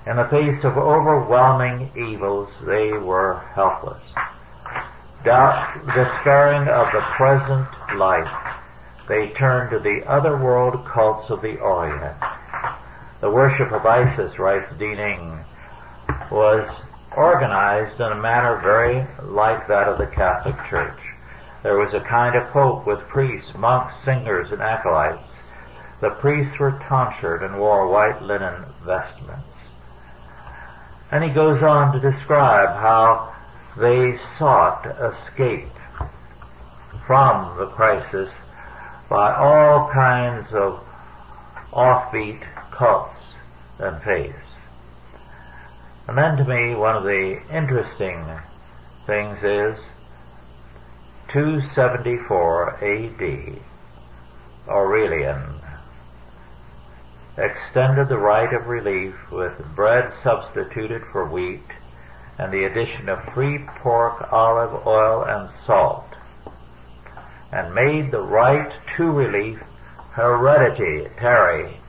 In 0.05 0.17
the 0.17 0.27
face 0.27 0.65
of 0.65 0.77
overwhelming 0.77 1.91
evils, 1.95 2.49
they 2.65 2.91
were 2.91 3.41
helpless. 3.53 4.03
Doubt, 5.23 5.79
despairing 5.95 6.67
of 6.67 6.91
the 6.91 6.99
present 7.15 7.67
life, 7.97 8.54
they 9.07 9.29
turned 9.29 9.69
to 9.71 9.79
the 9.79 10.03
otherworld 10.07 10.85
cults 10.85 11.29
of 11.29 11.41
the 11.41 11.57
Orient. 11.59 12.17
The 13.21 13.29
worship 13.29 13.71
of 13.71 13.85
Isis, 13.85 14.39
writes 14.39 14.71
Dinning, 14.77 15.43
was 16.31 16.69
organized 17.15 17.99
in 17.99 18.11
a 18.11 18.15
manner 18.15 18.57
very 18.57 19.05
like 19.23 19.67
that 19.67 19.87
of 19.87 19.97
the 19.97 20.07
Catholic 20.07 20.55
Church. 20.69 20.99
There 21.63 21.77
was 21.77 21.93
a 21.93 22.01
kind 22.01 22.35
of 22.35 22.49
pope 22.49 22.85
with 22.85 22.99
priests, 23.07 23.51
monks, 23.55 23.93
singers, 24.03 24.51
and 24.51 24.61
acolytes. 24.61 25.31
The 26.01 26.11
priests 26.11 26.59
were 26.59 26.79
tonsured 26.87 27.41
and 27.41 27.59
wore 27.59 27.87
white 27.87 28.21
linen 28.21 28.65
vestments. 28.83 29.47
And 31.11 31.23
he 31.23 31.29
goes 31.29 31.61
on 31.63 31.93
to 31.93 32.11
describe 32.11 32.69
how 32.69 33.33
they 33.77 34.19
sought 34.37 34.85
escape 34.85 35.69
from 37.07 37.57
the 37.57 37.67
crisis 37.67 38.29
by 39.09 39.33
all 39.33 39.89
kinds 39.91 40.51
of 40.53 40.83
offbeat 41.71 42.41
cults 42.71 43.25
and 43.79 44.01
faiths. 44.01 44.37
And 46.07 46.17
then 46.17 46.37
to 46.37 46.43
me, 46.45 46.75
one 46.75 46.95
of 46.95 47.03
the 47.03 47.41
interesting 47.51 48.25
things 49.05 49.37
is 49.43 49.79
274 51.29 52.83
AD, 52.83 53.59
Aurelian 54.67 55.61
extended 57.37 58.07
the 58.07 58.17
right 58.17 58.53
of 58.53 58.67
relief 58.67 59.13
with 59.29 59.53
bread 59.75 60.13
substituted 60.23 61.03
for 61.11 61.25
wheat 61.25 61.63
and 62.37 62.51
the 62.51 62.63
addition 62.63 63.09
of 63.09 63.33
free 63.33 63.59
pork, 63.79 64.31
olive 64.31 64.85
oil, 64.87 65.23
and 65.23 65.49
salt 65.65 66.04
and 67.55 67.73
made 67.73 68.11
the 68.11 68.21
right 68.21 68.73
to 68.97 69.09
relief 69.09 69.57
hereditary 70.11 71.79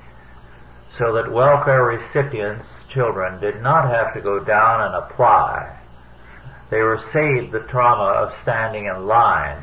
so 0.96 1.12
that 1.12 1.32
welfare 1.32 1.84
recipients' 1.84 2.68
children 2.88 3.40
did 3.40 3.60
not 3.60 3.90
have 3.90 4.14
to 4.14 4.20
go 4.20 4.38
down 4.38 4.80
and 4.80 4.94
apply. 4.94 5.76
They 6.70 6.82
were 6.82 7.02
saved 7.12 7.50
the 7.50 7.66
trauma 7.68 8.04
of 8.04 8.32
standing 8.42 8.86
in 8.86 9.06
line. 9.08 9.62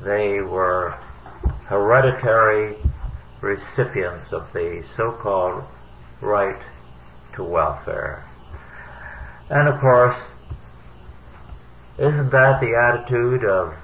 They 0.00 0.40
were 0.40 0.90
hereditary 1.66 2.76
recipients 3.40 4.32
of 4.32 4.52
the 4.52 4.84
so-called 4.96 5.64
right 6.20 6.62
to 7.34 7.42
welfare. 7.42 8.24
And 9.50 9.66
of 9.66 9.80
course, 9.80 10.16
isn't 11.98 12.30
that 12.30 12.60
the 12.60 12.76
attitude 12.76 13.44
of 13.44 13.74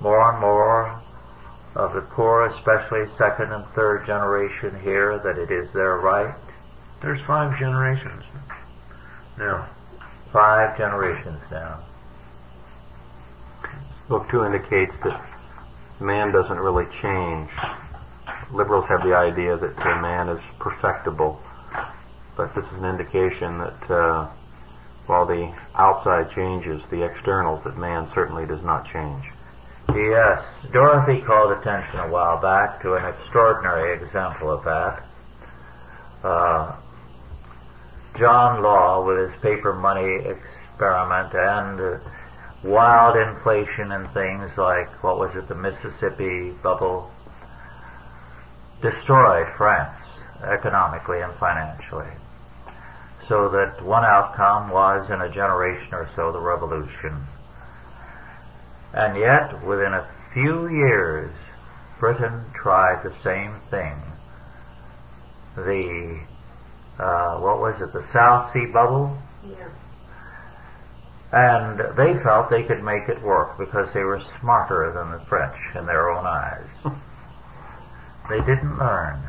more 0.00 0.30
and 0.30 0.40
more 0.40 1.02
of 1.74 1.94
the 1.94 2.00
poor, 2.00 2.46
especially 2.46 3.08
second 3.16 3.52
and 3.52 3.64
third 3.74 4.06
generation 4.06 4.78
here, 4.80 5.18
that 5.18 5.38
it 5.38 5.50
is 5.50 5.72
their 5.72 5.98
right? 5.98 6.34
There's 7.00 7.20
five 7.22 7.58
generations 7.58 8.24
now. 9.38 9.68
Five 10.32 10.76
generations 10.76 11.40
now. 11.50 11.80
Book 14.08 14.28
two 14.30 14.44
indicates 14.44 14.94
that 15.04 15.22
man 16.00 16.32
doesn't 16.32 16.58
really 16.58 16.86
change. 17.00 17.50
Liberals 18.50 18.86
have 18.88 19.02
the 19.02 19.14
idea 19.14 19.56
that 19.56 19.76
man 20.00 20.28
is 20.28 20.40
perfectible, 20.58 21.40
but 22.36 22.54
this 22.54 22.64
is 22.64 22.78
an 22.78 22.84
indication 22.84 23.58
that 23.58 23.90
uh, 23.90 24.28
while 25.06 25.26
the 25.26 25.52
outside 25.74 26.30
changes, 26.32 26.82
the 26.90 27.02
externals, 27.02 27.62
that 27.64 27.76
man 27.76 28.08
certainly 28.14 28.46
does 28.46 28.62
not 28.62 28.90
change. 28.90 29.24
Yes, 29.94 30.44
Dorothy 30.72 31.22
called 31.22 31.52
attention 31.52 31.98
a 32.00 32.08
while 32.08 32.40
back 32.40 32.80
to 32.82 32.94
an 32.94 33.04
extraordinary 33.04 34.00
example 34.00 34.50
of 34.50 34.64
that. 34.64 35.04
Uh, 36.22 36.76
John 38.18 38.62
Law, 38.62 39.04
with 39.06 39.30
his 39.30 39.40
paper 39.40 39.72
money 39.72 40.24
experiment 40.26 41.32
and 41.34 41.80
uh, 41.80 41.98
wild 42.62 43.16
inflation 43.16 43.92
and 43.92 44.10
things 44.12 44.50
like, 44.58 45.02
what 45.02 45.18
was 45.18 45.34
it, 45.34 45.48
the 45.48 45.54
Mississippi 45.54 46.50
bubble, 46.62 47.10
destroyed 48.82 49.46
France 49.56 49.96
economically 50.44 51.20
and 51.20 51.34
financially. 51.38 52.12
so 53.28 53.48
that 53.50 53.82
one 53.84 54.04
outcome 54.04 54.70
was 54.70 55.10
in 55.10 55.20
a 55.20 55.28
generation 55.28 55.92
or 55.92 56.08
so 56.16 56.32
the 56.32 56.40
revolution. 56.40 57.26
And 58.94 59.16
yet, 59.16 59.64
within 59.64 59.92
a 59.92 60.08
few 60.32 60.68
years, 60.68 61.30
Britain 62.00 62.44
tried 62.54 63.02
the 63.02 63.14
same 63.22 63.60
thing. 63.70 64.00
The, 65.56 66.20
uh, 66.98 67.38
what 67.40 67.60
was 67.60 67.80
it, 67.80 67.92
the 67.92 68.06
South 68.12 68.52
Sea 68.52 68.66
bubble? 68.66 69.16
Yeah. 69.46 69.68
And 71.30 71.96
they 71.96 72.22
felt 72.22 72.48
they 72.48 72.62
could 72.62 72.82
make 72.82 73.08
it 73.08 73.20
work 73.22 73.58
because 73.58 73.92
they 73.92 74.02
were 74.02 74.22
smarter 74.40 74.92
than 74.92 75.10
the 75.10 75.24
French 75.26 75.56
in 75.74 75.84
their 75.84 76.10
own 76.10 76.26
eyes. 76.26 76.70
they 78.30 78.40
didn't 78.40 78.78
learn. 78.78 79.20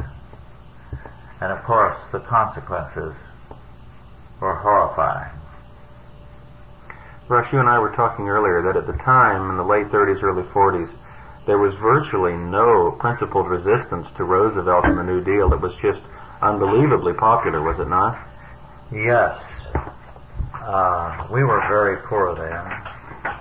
And 1.41 1.51
of 1.51 1.63
course, 1.63 1.99
the 2.11 2.19
consequences 2.19 3.15
were 4.39 4.55
horrifying. 4.55 5.38
Rush, 7.29 7.53
you 7.53 7.59
and 7.59 7.69
I 7.69 7.77
were 7.77 7.91
talking 7.91 8.27
earlier 8.27 8.63
that 8.63 8.75
at 8.75 8.87
the 8.87 9.03
time, 9.03 9.51
in 9.51 9.57
the 9.57 9.63
late 9.63 9.85
30s, 9.89 10.23
early 10.23 10.41
40s, 10.41 10.91
there 11.45 11.59
was 11.59 11.75
virtually 11.75 12.33
no 12.33 12.91
principled 12.93 13.47
resistance 13.47 14.07
to 14.17 14.23
Roosevelt 14.23 14.85
and 14.85 14.97
the 14.97 15.03
New 15.03 15.23
Deal. 15.23 15.53
It 15.53 15.61
was 15.61 15.75
just 15.79 16.01
unbelievably 16.41 17.13
popular, 17.13 17.61
was 17.61 17.77
it 17.79 17.87
not? 17.87 18.17
Yes. 18.91 19.39
Uh, 20.55 21.27
we 21.31 21.43
were 21.43 21.61
very 21.67 21.97
poor 21.97 22.33
then. 22.33 23.35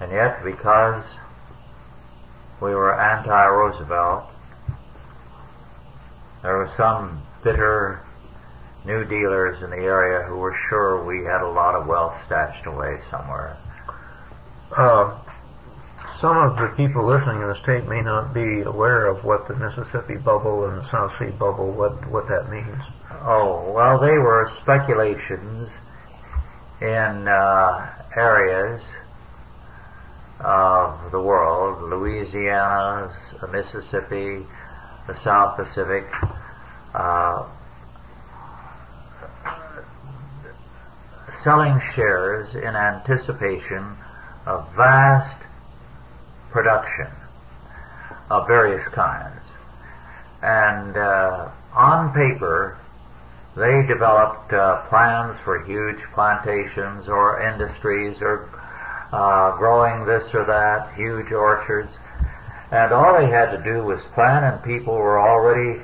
And 0.00 0.10
yet, 0.10 0.42
because 0.42 1.04
we 2.60 2.74
were 2.74 3.00
anti-Roosevelt, 3.00 4.24
there 6.42 6.58
was 6.58 6.76
some 6.76 7.22
bitter 7.44 8.02
New 8.84 9.04
Dealers 9.04 9.62
in 9.62 9.70
the 9.70 9.76
area 9.76 10.26
who 10.26 10.36
were 10.36 10.56
sure 10.68 11.04
we 11.04 11.24
had 11.24 11.42
a 11.42 11.48
lot 11.48 11.74
of 11.74 11.86
wealth 11.86 12.14
stashed 12.26 12.66
away 12.66 12.98
somewhere. 13.10 13.56
Uh, 14.76 15.18
some 16.20 16.36
of 16.36 16.56
the 16.56 16.68
people 16.76 17.06
listening 17.06 17.42
in 17.42 17.48
the 17.48 17.62
state 17.62 17.86
may 17.88 18.02
not 18.02 18.32
be 18.34 18.60
aware 18.62 19.06
of 19.06 19.24
what 19.24 19.48
the 19.48 19.54
Mississippi 19.54 20.16
bubble 20.16 20.66
and 20.66 20.78
the 20.78 20.90
South 20.90 21.12
Sea 21.18 21.30
bubble, 21.30 21.72
what, 21.72 22.10
what 22.10 22.28
that 22.28 22.50
means. 22.50 22.82
Oh, 23.22 23.72
well, 23.74 23.98
they 23.98 24.18
were 24.18 24.50
speculations 24.62 25.68
in 26.80 27.28
uh, 27.28 28.04
areas 28.16 28.80
of 30.40 31.10
the 31.10 31.20
world, 31.20 31.90
Louisiana, 31.90 33.14
Mississippi, 33.50 34.46
the 35.06 35.22
South 35.22 35.56
Pacific, 35.56 36.06
uh, 36.94 37.46
selling 41.42 41.80
shares 41.94 42.54
in 42.54 42.76
anticipation 42.76 43.96
of 44.46 44.68
vast 44.74 45.42
production 46.50 47.08
of 48.30 48.46
various 48.46 48.86
kinds. 48.88 49.42
And 50.42 50.96
uh, 50.96 51.50
on 51.74 52.12
paper, 52.12 52.78
they 53.56 53.84
developed 53.86 54.52
uh, 54.52 54.86
plans 54.88 55.36
for 55.44 55.64
huge 55.64 55.98
plantations 56.14 57.08
or 57.08 57.42
industries 57.42 58.16
or 58.20 58.48
uh, 59.12 59.56
growing 59.56 60.06
this 60.06 60.24
or 60.32 60.44
that, 60.44 60.94
huge 60.94 61.32
orchards. 61.32 61.92
And 62.70 62.92
all 62.92 63.18
they 63.18 63.26
had 63.26 63.50
to 63.50 63.62
do 63.64 63.82
was 63.82 64.00
plan, 64.14 64.44
and 64.44 64.62
people 64.62 64.94
were 64.94 65.20
already 65.20 65.82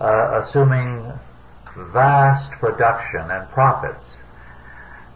uh, 0.00 0.42
assuming 0.42 1.12
vast 1.92 2.50
production 2.58 3.30
and 3.30 3.48
profits. 3.50 4.02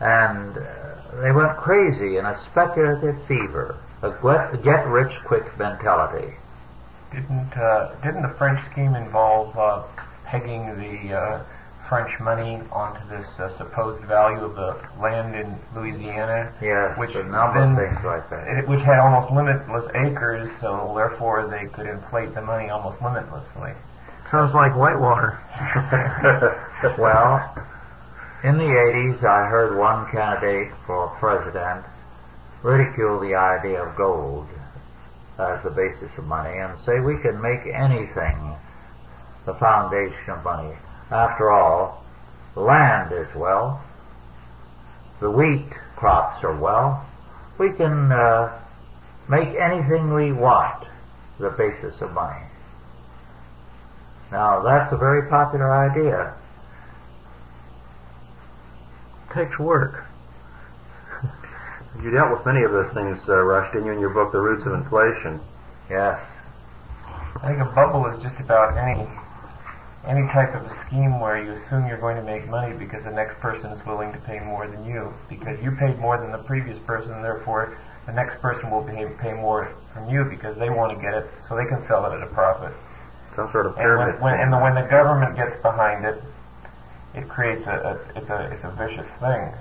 And 0.02 0.58
uh, 0.58 1.22
they 1.22 1.30
went 1.30 1.56
crazy 1.56 2.16
in 2.16 2.26
a 2.26 2.36
speculative 2.50 3.16
fever, 3.28 3.78
a 4.02 4.10
get 4.64 4.86
rich 4.88 5.12
quick 5.24 5.56
mentality. 5.56 6.34
Didn't 7.12 7.56
uh, 7.56 7.94
didn't 8.02 8.22
the 8.22 8.34
French 8.36 8.64
scheme 8.70 8.94
involve 8.96 9.56
uh, 9.56 9.84
pegging 10.26 10.66
the 10.76 11.14
uh, 11.14 11.44
French 11.88 12.18
money 12.20 12.58
onto 12.72 13.06
this 13.08 13.28
uh, 13.38 13.54
supposed 13.56 14.02
value 14.04 14.42
of 14.42 14.56
the 14.56 14.74
land 14.98 15.36
in 15.36 15.54
Louisiana. 15.76 16.52
Yes, 16.60 16.98
which 16.98 17.14
a 17.14 17.22
number 17.22 17.60
then, 17.60 17.72
of 17.72 17.78
things 17.78 18.04
like 18.04 18.28
that. 18.30 18.48
It, 18.48 18.68
which 18.68 18.80
had 18.80 18.98
almost 18.98 19.30
limitless 19.30 19.84
acres, 19.94 20.50
so 20.60 20.92
therefore 20.96 21.46
they 21.46 21.66
could 21.68 21.86
inflate 21.86 22.34
the 22.34 22.42
money 22.42 22.70
almost 22.70 23.00
limitlessly. 23.02 23.72
Sounds 24.30 24.54
like 24.54 24.74
Whitewater. 24.74 25.38
well, 26.98 27.54
in 28.44 28.58
the 28.58 28.64
80s, 28.64 29.24
I 29.24 29.46
heard 29.46 29.78
one 29.78 30.10
candidate 30.10 30.72
for 30.86 31.08
president 31.20 31.84
ridicule 32.62 33.20
the 33.20 33.34
idea 33.34 33.82
of 33.82 33.96
gold 33.96 34.48
as 35.38 35.62
the 35.62 35.70
basis 35.70 36.10
of 36.18 36.24
money 36.24 36.58
and 36.58 36.78
say 36.84 37.00
we 37.00 37.18
can 37.22 37.40
make 37.40 37.66
anything 37.72 38.56
the 39.46 39.54
foundation 39.54 40.30
of 40.30 40.44
money. 40.44 40.74
After 41.10 41.50
all, 41.50 42.04
land 42.56 43.12
is 43.12 43.32
wealth. 43.34 43.80
The 45.20 45.30
wheat 45.30 45.70
crops 45.96 46.42
are 46.44 46.56
wealth. 46.56 47.04
We 47.58 47.70
can 47.72 48.10
uh, 48.10 48.58
make 49.28 49.54
anything 49.56 50.12
we 50.12 50.32
want 50.32 50.84
the 51.38 51.50
basis 51.50 52.00
of 52.00 52.12
money. 52.12 52.44
Now, 54.30 54.62
that's 54.62 54.92
a 54.92 54.96
very 54.96 55.28
popular 55.28 55.70
idea. 55.70 56.34
Takes 59.34 59.58
work. 59.58 60.04
You 62.02 62.10
dealt 62.10 62.36
with 62.36 62.44
many 62.44 62.64
of 62.64 62.72
those 62.72 62.92
things, 62.92 63.18
uh, 63.28 63.40
Rush, 63.42 63.72
didn't 63.72 63.86
you, 63.86 63.92
in 63.92 64.00
your 64.00 64.10
book, 64.10 64.32
The 64.32 64.38
Roots 64.38 64.66
of 64.66 64.72
Inflation? 64.72 65.40
Yes. 65.88 66.20
I 67.40 67.48
think 67.48 67.60
a 67.60 67.72
bubble 67.74 68.06
is 68.06 68.22
just 68.22 68.40
about 68.40 68.76
any 68.76 69.08
any 70.06 70.26
type 70.32 70.54
of 70.54 70.64
a 70.64 70.70
scheme 70.86 71.20
where 71.20 71.42
you 71.42 71.52
assume 71.52 71.86
you're 71.86 72.00
going 72.00 72.16
to 72.16 72.22
make 72.22 72.48
money 72.48 72.76
because 72.76 73.04
the 73.04 73.10
next 73.10 73.38
person 73.38 73.70
is 73.70 73.84
willing 73.86 74.12
to 74.12 74.18
pay 74.18 74.40
more 74.40 74.66
than 74.66 74.84
you 74.84 75.14
because 75.28 75.62
you 75.62 75.70
paid 75.70 75.96
more 75.98 76.18
than 76.18 76.32
the 76.32 76.42
previous 76.42 76.78
person 76.80 77.22
therefore 77.22 77.78
the 78.06 78.12
next 78.12 78.40
person 78.42 78.68
will 78.68 78.82
pay, 78.82 79.06
pay 79.20 79.32
more 79.32 79.72
from 79.94 80.10
you 80.10 80.24
because 80.24 80.58
they 80.58 80.70
want 80.70 80.90
to 80.92 81.00
get 81.00 81.14
it 81.14 81.30
so 81.48 81.54
they 81.54 81.66
can 81.66 81.86
sell 81.86 82.04
it 82.06 82.16
at 82.16 82.20
a 82.20 82.26
profit 82.34 82.72
some 83.36 83.48
sort 83.52 83.64
of 83.64 83.76
pyramid 83.76 84.14
and 84.14 84.22
when, 84.22 84.32
when, 84.32 84.40
and 84.40 84.52
the, 84.52 84.58
when 84.58 84.74
the 84.74 84.82
government 84.82 85.36
gets 85.36 85.54
behind 85.62 86.04
it 86.04 86.20
it 87.14 87.28
creates 87.28 87.66
a, 87.66 87.70
a 87.70 88.18
it's 88.18 88.30
a 88.30 88.52
it's 88.52 88.64
a 88.64 88.70
vicious 88.72 89.08
thing 89.20 89.52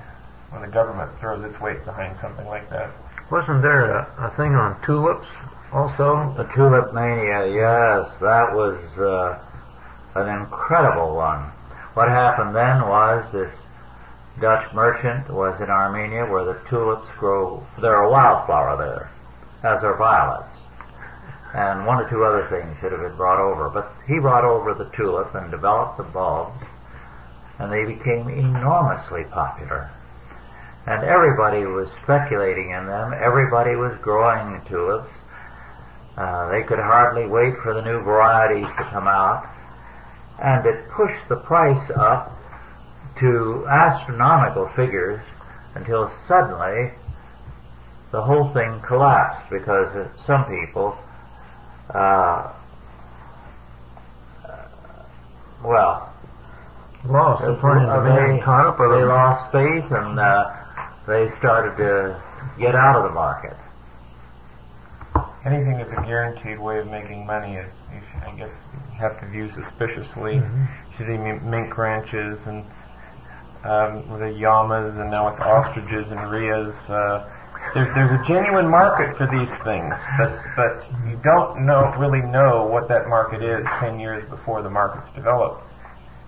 when 0.52 0.62
the 0.62 0.68
government 0.68 1.12
throws 1.20 1.44
its 1.44 1.60
weight 1.62 1.84
behind 1.86 2.18
something 2.20 2.46
like 2.48 2.70
that 2.70 2.92
wasn't 3.30 3.62
there 3.62 3.92
a, 3.92 4.32
a 4.32 4.36
thing 4.38 4.56
on 4.56 4.80
tulips 4.86 5.28
also 5.72 6.34
the 6.38 6.44
tulip 6.56 6.94
mania 6.94 7.48
yes 7.48 8.12
that 8.20 8.54
was 8.54 8.78
uh, 9.00 9.40
an 10.16 10.28
incredible 10.28 11.16
one. 11.16 11.52
What 11.94 12.10
happened 12.10 12.56
then 12.56 12.82
was 12.82 13.32
this 13.32 13.54
Dutch 14.40 14.74
merchant 14.74 15.30
was 15.30 15.60
in 15.62 15.70
Armenia 15.70 16.26
where 16.26 16.46
the 16.46 16.60
tulips 16.70 17.08
grow, 17.18 17.66
they're 17.80 18.04
a 18.04 18.12
wildflower 18.12 18.78
there, 18.78 19.12
as 19.64 19.84
are 19.84 19.98
violets. 19.98 20.54
And 21.54 21.86
one 21.86 22.00
or 22.02 22.10
two 22.10 22.24
other 22.24 22.48
things 22.50 22.78
should 22.80 22.94
have 22.94 23.02
been 23.02 23.16
brought 23.18 23.40
over. 23.40 23.70
But 23.70 23.92
he 24.08 24.20
brought 24.20 24.46
over 24.46 24.74
the 24.74 24.90
tulip 24.96 25.36
and 25.36 25.52
developed 25.52 25.98
the 25.98 26.04
bulbs, 26.04 26.64
and 27.60 27.72
they 27.72 27.86
became 27.86 28.28
enormously 28.30 29.24
popular. 29.26 29.90
And 30.88 31.04
everybody 31.04 31.66
was 31.66 31.90
speculating 32.04 32.72
in 32.72 32.88
them. 32.88 33.14
Everybody 33.14 33.76
was 33.76 33.96
growing 34.02 34.62
tulips. 34.68 35.12
Uh, 36.18 36.50
they 36.50 36.64
could 36.64 36.80
hardly 36.80 37.28
wait 37.28 37.56
for 37.64 37.74
the 37.74 37.82
new 37.82 38.00
varieties 38.00 38.68
to 38.78 38.84
come 38.86 39.08
out 39.08 39.48
and 40.42 40.66
it 40.66 40.90
pushed 40.90 41.30
the 41.30 41.36
price 41.36 41.92
up 41.96 42.36
to 43.20 43.66
astronomical 43.70 44.68
figures 44.76 45.22
until 45.76 46.12
suddenly 46.28 46.92
the 48.12 48.22
whole 48.22 48.52
thing 48.52 48.82
collapsed 48.82 49.50
because 49.50 50.10
some 50.26 50.44
people, 50.46 50.98
uh, 51.94 52.52
well, 55.64 56.11
lost. 57.06 57.44
Uh, 57.44 57.54
they, 57.54 58.40
caught 58.42 58.68
up 58.68 58.78
they 58.78 59.04
lost 59.04 59.52
faith 59.52 59.92
and 59.92 60.20
uh, 60.20 60.52
they 61.08 61.30
started 61.38 61.78
to 61.78 62.22
get 62.60 62.76
out 62.76 62.96
of 62.96 63.04
the 63.04 63.10
market. 63.10 63.58
Anything 65.44 65.78
that's 65.78 65.92
a 65.92 66.06
guaranteed 66.06 66.60
way 66.60 66.78
of 66.78 66.88
making 66.88 67.26
money 67.26 67.56
is, 67.56 67.72
I 68.26 68.32
guess, 68.38 68.52
you 68.94 69.00
have 69.00 69.20
to 69.22 69.28
view 69.30 69.50
suspiciously. 69.52 70.36
Mm-hmm. 70.36 70.66
You 70.92 70.98
see 70.98 71.04
the 71.06 71.18
mink 71.18 71.78
ranches 71.78 72.46
and 72.46 72.64
um, 73.64 74.20
the 74.20 74.32
llamas, 74.38 74.96
and 74.96 75.10
now 75.10 75.28
it's 75.30 75.40
ostriches 75.40 76.12
and 76.12 76.20
rheas. 76.20 76.74
Uh, 76.90 77.28
there's 77.74 77.94
there's 77.94 78.12
a 78.12 78.24
genuine 78.28 78.68
market 78.68 79.16
for 79.18 79.28
these 79.28 79.50
things, 79.64 79.94
but 80.18 80.34
but 80.56 80.86
you 81.08 81.20
don't 81.24 81.66
know 81.66 81.94
really 81.98 82.22
know 82.22 82.66
what 82.66 82.88
that 82.88 83.08
market 83.08 83.44
is 83.44 83.66
ten 83.80 84.00
years 84.00 84.28
before 84.30 84.62
the 84.62 84.70
market's 84.70 85.14
developed, 85.16 85.64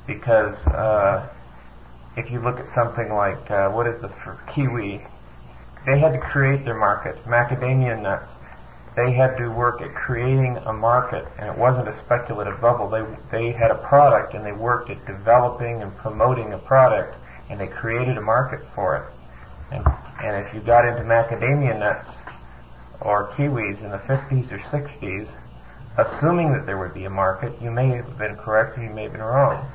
because 0.06 0.56
uh, 0.68 1.28
if 2.18 2.30
you 2.32 2.40
look 2.40 2.60
at 2.60 2.68
something 2.70 3.14
like 3.14 3.50
uh, 3.50 3.70
what 3.70 3.88
is 3.88 4.00
the 4.02 4.12
kiwi, 4.54 5.02
they 5.86 6.00
had 6.00 6.14
to 6.14 6.20
create 6.20 6.66
their 6.66 6.78
market. 6.78 7.24
Macadamia 7.26 8.02
nuts, 8.02 8.30
they 8.96 9.12
had 9.12 9.38
to 9.38 9.50
work 9.50 9.82
at 9.82 9.94
creating 9.96 10.58
a 10.66 10.74
market, 10.74 11.26
and 11.40 11.50
it 11.50 11.58
wasn't 11.58 11.88
a 11.88 11.98
speculative 12.06 12.62
bubble. 12.62 12.90
They 12.90 13.04
they 13.32 13.52
had 13.52 13.72
a 13.72 13.76
product, 13.76 14.34
and 14.34 14.46
they 14.46 14.52
worked 14.52 14.90
at 14.90 15.06
developing 15.06 15.82
and 15.82 15.96
promoting 15.98 16.54
a 16.54 16.60
product, 16.60 17.18
and 17.50 17.60
they 17.60 17.68
created 17.68 18.18
a 18.18 18.22
market 18.22 18.62
for 18.76 18.96
it. 18.98 19.76
And 19.76 19.86
and 20.24 20.46
if 20.46 20.54
you 20.54 20.62
got 20.62 20.86
into 20.86 21.02
macadamia 21.04 21.78
nuts 21.80 22.08
or 23.02 23.32
kiwis 23.32 23.84
in 23.84 23.90
the 23.90 23.98
50s 23.98 24.52
or 24.52 24.60
60s, 24.60 25.28
assuming 25.98 26.54
that 26.54 26.66
there 26.66 26.78
would 26.78 26.94
be 26.94 27.06
a 27.06 27.10
market, 27.10 27.52
you 27.62 27.72
may 27.72 27.88
have 27.90 28.18
been 28.18 28.36
correct, 28.38 28.78
or 28.78 28.84
you 28.84 28.90
may 28.90 29.04
have 29.04 29.12
been 29.12 29.22
wrong. 29.22 29.70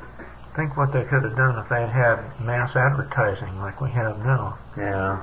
Think 0.59 0.77
what 0.77 0.93
they 0.93 1.05
could 1.05 1.23
have 1.23 1.37
done 1.37 1.57
if 1.57 1.69
they 1.69 1.87
had 1.87 2.19
mass 2.41 2.75
advertising 2.75 3.61
like 3.61 3.81
we 3.81 3.93
have 3.93 4.19
now. 4.19 4.59
Yeah. 4.77 5.23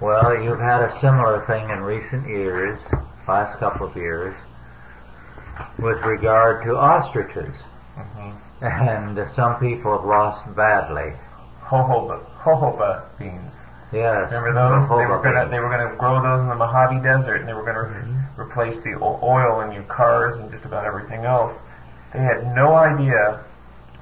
Well, 0.00 0.40
you've 0.40 0.60
had 0.60 0.80
a 0.80 0.96
similar 1.00 1.44
thing 1.48 1.68
in 1.70 1.80
recent 1.80 2.28
years 2.28 2.78
last 3.26 3.58
couple 3.58 3.88
of 3.88 3.96
years 3.96 4.38
with 5.80 5.98
regard 6.04 6.62
to 6.66 6.76
ostriches. 6.76 7.56
Mm-hmm. 7.98 8.30
And 8.62 9.18
some 9.34 9.58
people 9.58 9.90
have 9.98 10.06
lost 10.06 10.54
badly. 10.54 11.18
Jojoba, 11.66 12.24
jojoba 12.38 13.18
beans. 13.18 13.54
Yes. 13.92 14.30
Remember 14.30 14.54
those? 14.54 14.88
They 14.88 15.06
were 15.06 15.20
gonna 15.20 15.50
they 15.50 15.58
were 15.58 15.68
gonna 15.68 15.96
grow 15.96 16.22
those 16.22 16.42
in 16.42 16.48
the 16.48 16.54
Mojave 16.54 17.02
Desert, 17.02 17.40
and 17.40 17.48
they 17.48 17.54
were 17.54 17.66
gonna 17.66 17.90
mm-hmm. 17.90 18.40
replace 18.40 18.80
the 18.84 18.94
oil 19.02 19.62
in 19.62 19.72
your 19.72 19.82
cars 19.90 20.36
and 20.36 20.48
just 20.48 20.64
about 20.64 20.84
everything 20.84 21.24
else. 21.24 21.50
They 22.12 22.20
had 22.20 22.54
no 22.54 22.76
idea 22.76 23.45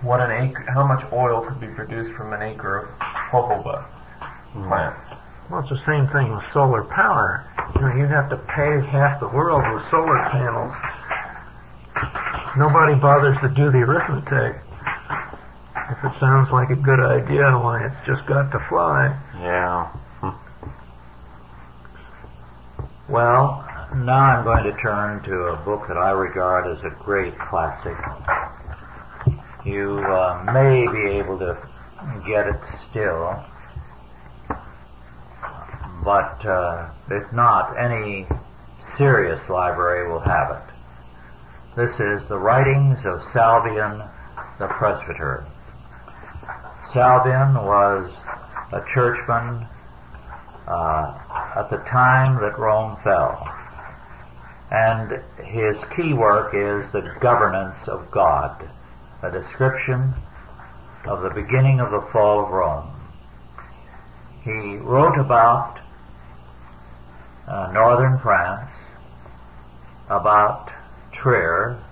what 0.04 0.20
an 0.20 0.30
acre, 0.30 0.62
how 0.70 0.86
much 0.86 1.04
oil 1.12 1.40
could 1.40 1.60
be 1.60 1.68
produced 1.68 2.12
from 2.12 2.32
an 2.32 2.42
acre 2.42 2.78
of 2.78 2.88
jojoba 2.98 3.84
mm-hmm. 3.84 4.68
plants. 4.68 5.06
Well, 5.50 5.60
it's 5.60 5.70
the 5.70 5.84
same 5.84 6.06
thing 6.08 6.34
with 6.34 6.44
solar 6.52 6.84
power. 6.84 7.46
You 7.74 7.80
know, 7.82 7.96
you'd 7.96 8.10
have 8.10 8.30
to 8.30 8.36
pay 8.36 8.80
half 8.86 9.20
the 9.20 9.28
world 9.28 9.62
with 9.74 9.88
solar 9.90 10.18
panels. 10.30 10.72
Nobody 12.56 12.94
bothers 12.94 13.38
to 13.40 13.48
do 13.48 13.70
the 13.70 13.78
arithmetic. 13.78 14.60
If 15.90 16.04
it 16.04 16.18
sounds 16.18 16.50
like 16.50 16.70
a 16.70 16.76
good 16.76 17.00
idea, 17.00 17.50
why, 17.58 17.84
it's 17.84 18.06
just 18.06 18.26
got 18.26 18.52
to 18.52 18.58
fly. 18.58 19.08
Yeah. 19.38 19.90
Well, 23.08 23.68
now 23.94 24.38
I'm 24.38 24.44
going 24.44 24.64
to 24.64 24.72
turn 24.80 25.22
to 25.24 25.34
a 25.48 25.56
book 25.56 25.88
that 25.88 25.98
I 25.98 26.12
regard 26.12 26.66
as 26.66 26.82
a 26.84 26.90
great 26.90 27.38
classic. 27.38 27.96
You 29.64 29.98
uh, 29.98 30.50
may 30.52 30.86
be 30.86 31.18
able 31.18 31.38
to 31.38 31.56
get 32.26 32.46
it 32.46 32.60
still 32.90 33.44
but 36.04 36.44
uh, 36.44 36.90
if 37.10 37.32
not, 37.32 37.78
any 37.78 38.26
serious 38.96 39.48
library 39.48 40.10
will 40.10 40.20
have 40.20 40.50
it. 40.50 40.74
This 41.76 41.98
is 41.98 42.28
the 42.28 42.38
writings 42.38 42.98
of 43.06 43.22
Salvian 43.22 44.06
the 44.58 44.66
Presbyter. 44.68 45.46
Salvian 46.92 47.54
was 47.64 48.10
a 48.72 48.84
churchman 48.92 49.66
uh, 50.68 51.18
at 51.56 51.70
the 51.70 51.78
time 51.88 52.40
that 52.40 52.58
Rome 52.58 52.98
fell. 53.02 53.50
And 54.70 55.22
his 55.42 55.76
key 55.96 56.12
work 56.12 56.54
is 56.54 56.92
the 56.92 57.16
governance 57.20 57.88
of 57.88 58.10
God, 58.10 58.68
a 59.24 59.30
description 59.30 60.12
of 61.06 61.22
the 61.22 61.30
beginning 61.30 61.80
of 61.80 61.90
the 61.90 62.02
fall 62.12 62.44
of 62.44 62.50
Rome. 62.50 62.90
He 64.42 64.76
wrote 64.76 65.18
about 65.18 65.80
uh, 67.48 67.70
northern 67.72 68.18
France, 68.18 68.70
about 70.10 70.70
Trier, 71.12 71.82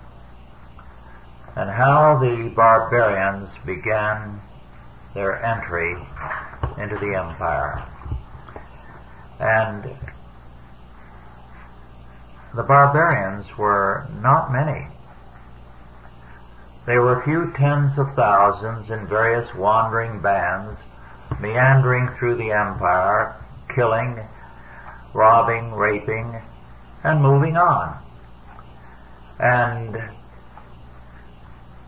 and 1.55 1.71
how 1.71 2.19
the 2.19 2.49
barbarians 2.55 3.49
began 3.65 4.39
their 5.15 5.43
entry 5.43 5.95
into 6.77 6.97
the 6.97 7.15
empire. 7.15 7.83
And 9.39 9.89
the 12.55 12.63
barbarians 12.63 13.57
were 13.57 14.07
not 14.21 14.51
many. 14.51 14.92
They 16.85 16.97
were 16.97 17.19
a 17.19 17.23
few 17.23 17.51
tens 17.53 17.97
of 17.97 18.13
thousands 18.15 18.89
in 18.89 19.07
various 19.07 19.53
wandering 19.55 20.21
bands, 20.21 20.79
meandering 21.39 22.09
through 22.17 22.35
the 22.35 22.51
empire, 22.51 23.35
killing 23.73 24.19
robbing, 25.13 25.73
raping, 25.73 26.41
and 27.03 27.21
moving 27.21 27.55
on. 27.55 27.97
And 29.39 30.01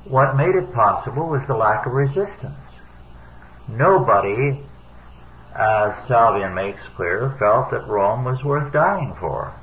what 0.05 0.37
made 0.37 0.55
it 0.55 0.73
possible 0.73 1.27
was 1.27 1.45
the 1.47 1.55
lack 1.55 1.85
of 1.85 1.93
resistance. 1.93 2.55
Nobody, 3.67 4.63
as 5.55 5.95
Salvian 6.07 6.53
makes 6.53 6.83
clear, 6.95 7.35
felt 7.39 7.71
that 7.71 7.87
Rome 7.87 8.23
was 8.23 8.43
worth 8.43 8.71
dying 8.71 9.15
for. 9.19 9.53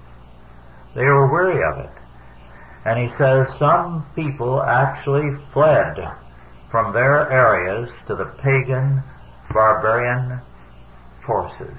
They 0.94 1.04
were 1.04 1.30
weary 1.30 1.62
of 1.62 1.78
it. 1.78 1.90
And 2.84 2.98
he 2.98 3.14
says 3.16 3.48
some 3.58 4.06
people 4.14 4.62
actually 4.62 5.36
fled 5.52 5.98
from 6.70 6.92
their 6.92 7.30
areas 7.30 7.90
to 8.06 8.14
the 8.14 8.26
pagan, 8.26 9.02
barbarian 9.52 10.40
forces 11.24 11.76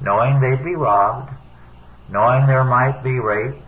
knowing 0.00 0.40
they'd 0.40 0.64
be 0.64 0.74
robbed, 0.74 1.32
knowing 2.08 2.46
there 2.46 2.64
might 2.64 3.02
be 3.02 3.18
rape, 3.18 3.62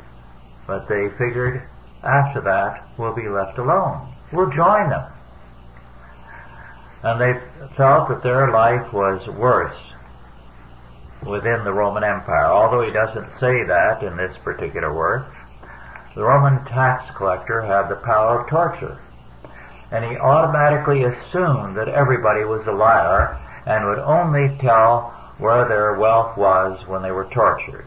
but 0.67 0.89
they 0.89 1.09
figured 1.19 1.69
after 2.03 2.41
that 2.41 2.89
we'll 2.97 3.15
be 3.15 3.29
left 3.29 3.59
alone. 3.59 4.15
We'll 4.33 4.51
join 4.51 4.91
them. 4.91 5.11
And 7.03 7.21
they 7.21 7.41
felt 7.77 8.09
that 8.09 8.23
their 8.23 8.51
life 8.51 8.93
was 8.93 9.27
worse 9.27 9.77
within 11.23 11.65
the 11.65 11.73
Roman 11.73 12.05
Empire. 12.05 12.47
Although 12.47 12.83
he 12.83 12.93
doesn't 12.93 13.33
say 13.39 13.65
that 13.65 14.03
in 14.03 14.17
this 14.17 14.37
particular 14.39 14.95
work, 14.95 15.35
the 16.15 16.23
Roman 16.23 16.65
tax 16.65 17.15
collector 17.17 17.63
had 17.63 17.89
the 17.89 17.97
power 17.97 18.41
of 18.41 18.49
torture. 18.49 19.01
And 19.91 20.05
he 20.05 20.17
automatically 20.17 21.05
assumed 21.05 21.77
that 21.77 21.89
everybody 21.89 22.45
was 22.45 22.67
a 22.67 22.73
liar 22.73 23.41
and 23.67 23.87
would 23.87 23.99
only 23.99 24.57
tell 24.59 25.15
where 25.39 25.69
their 25.69 25.99
wealth 25.99 26.37
was 26.37 26.87
when 26.87 27.03
they 27.03 27.11
were 27.11 27.27
tortured. 27.27 27.87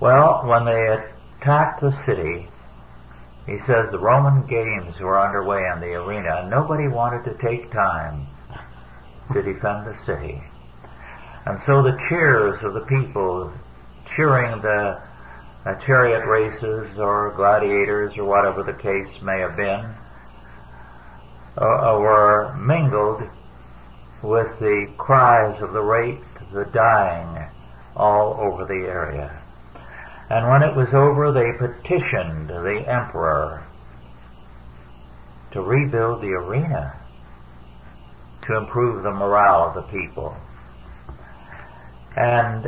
Well, 0.00 0.46
when 0.46 0.64
they 0.64 1.04
attacked 1.40 1.80
the 1.80 1.96
city, 2.04 2.48
he 3.46 3.58
says 3.58 3.90
the 3.90 3.98
Roman 3.98 4.46
games 4.46 5.00
were 5.00 5.18
underway 5.18 5.68
in 5.72 5.80
the 5.80 5.94
arena 5.94 6.40
and 6.40 6.50
nobody 6.50 6.86
wanted 6.86 7.24
to 7.24 7.38
take 7.38 7.72
time 7.72 8.26
to 9.32 9.42
defend 9.42 9.86
the 9.86 9.96
city. 10.04 10.42
And 11.46 11.60
so 11.60 11.82
the 11.82 11.98
cheers 12.08 12.62
of 12.62 12.74
the 12.74 12.80
people 12.80 13.52
cheering 14.14 14.60
the 14.60 15.00
uh, 15.68 15.74
chariot 15.84 16.24
races 16.26 16.98
or 16.98 17.32
gladiators 17.36 18.16
or 18.16 18.24
whatever 18.24 18.62
the 18.62 18.72
case 18.72 19.20
may 19.20 19.40
have 19.40 19.54
been 19.56 19.84
uh, 21.58 21.94
uh 21.94 21.98
were 21.98 22.54
mingled 22.56 23.22
with 24.22 24.58
the 24.58 24.90
cries 24.96 25.60
of 25.62 25.72
the 25.72 25.80
raped, 25.80 26.52
the 26.52 26.64
dying, 26.64 27.46
all 27.94 28.34
over 28.40 28.64
the 28.64 28.88
area. 28.88 29.40
And 30.30 30.48
when 30.48 30.62
it 30.62 30.74
was 30.74 30.92
over, 30.92 31.32
they 31.32 31.52
petitioned 31.52 32.48
the 32.48 32.84
emperor 32.88 33.64
to 35.52 35.62
rebuild 35.62 36.20
the 36.20 36.32
arena 36.32 36.98
to 38.42 38.56
improve 38.56 39.02
the 39.02 39.10
morale 39.10 39.68
of 39.68 39.74
the 39.74 39.82
people. 39.82 40.36
And 42.16 42.66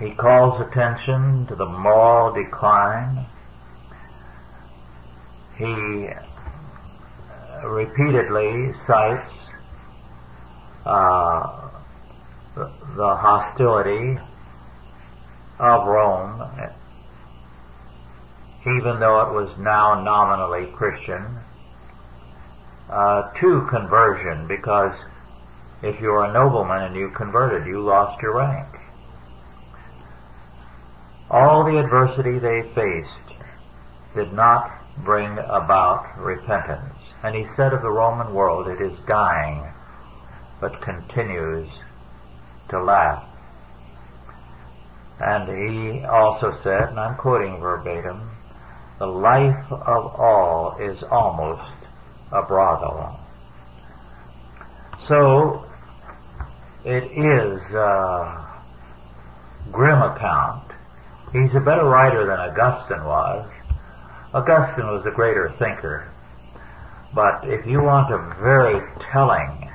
he 0.00 0.10
calls 0.12 0.58
attention 0.62 1.46
to 1.46 1.54
the 1.54 1.66
moral 1.66 2.32
decline. 2.32 3.26
He 5.58 6.08
repeatedly 7.62 8.72
cites 8.86 9.30
uh, 10.86 11.68
the 12.54 13.14
hostility 13.16 14.18
of 15.58 15.86
Rome, 15.86 16.48
even 18.62 19.00
though 19.00 19.20
it 19.20 19.34
was 19.34 19.50
now 19.58 20.02
nominally 20.02 20.72
Christian, 20.72 21.26
uh, 22.88 23.30
to 23.34 23.66
conversion, 23.66 24.48
because 24.48 24.98
if 25.82 26.00
you 26.00 26.08
were 26.08 26.24
a 26.24 26.32
nobleman 26.32 26.84
and 26.84 26.96
you 26.96 27.10
converted, 27.10 27.66
you 27.66 27.82
lost 27.82 28.22
your 28.22 28.38
rank. 28.38 28.79
All 31.30 31.64
the 31.64 31.78
adversity 31.78 32.38
they 32.38 32.62
faced 32.74 33.38
did 34.16 34.32
not 34.32 34.72
bring 35.04 35.38
about 35.38 36.18
repentance. 36.18 36.96
And 37.22 37.36
he 37.36 37.46
said 37.54 37.72
of 37.72 37.82
the 37.82 37.90
Roman 37.90 38.34
world, 38.34 38.66
it 38.66 38.80
is 38.80 38.98
dying, 39.06 39.64
but 40.60 40.82
continues 40.82 41.68
to 42.70 42.82
laugh. 42.82 43.24
And 45.20 45.48
he 45.48 46.04
also 46.04 46.56
said, 46.62 46.88
and 46.88 46.98
I'm 46.98 47.16
quoting 47.16 47.60
verbatim, 47.60 48.30
the 48.98 49.06
life 49.06 49.70
of 49.70 50.20
all 50.20 50.76
is 50.80 51.02
almost 51.04 51.74
a 52.32 52.42
brothel. 52.42 53.20
So, 55.06 55.66
it 56.84 57.04
is 57.04 57.60
a 57.74 58.46
grim 59.70 60.00
account. 60.00 60.69
He's 61.32 61.54
a 61.54 61.60
better 61.60 61.84
writer 61.84 62.26
than 62.26 62.40
Augustine 62.40 63.04
was. 63.04 63.48
Augustine 64.34 64.88
was 64.88 65.06
a 65.06 65.12
greater 65.12 65.54
thinker. 65.58 66.10
But 67.14 67.48
if 67.48 67.66
you 67.66 67.82
want 67.82 68.12
a 68.12 68.18
very 68.40 68.84
telling 69.00 69.70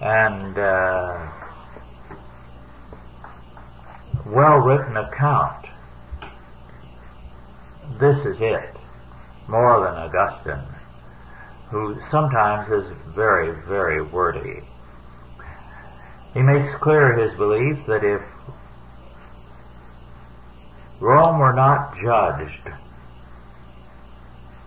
and 0.00 0.58
uh, 0.58 1.30
well 4.26 4.58
written 4.58 4.96
account, 4.96 5.66
this 7.98 8.18
is 8.26 8.40
it, 8.40 8.76
more 9.48 9.80
than 9.80 9.94
Augustine, 9.94 10.66
who 11.70 11.98
sometimes 12.10 12.70
is 12.70 12.92
very, 13.14 13.52
very 13.66 14.02
wordy. 14.02 14.62
He 16.34 16.40
makes 16.40 16.74
clear 16.76 17.14
his 17.16 17.34
belief 17.38 17.86
that 17.86 18.04
if 18.04 18.22
Rome 21.02 21.40
were 21.40 21.52
not 21.52 21.96
judged, 22.00 22.70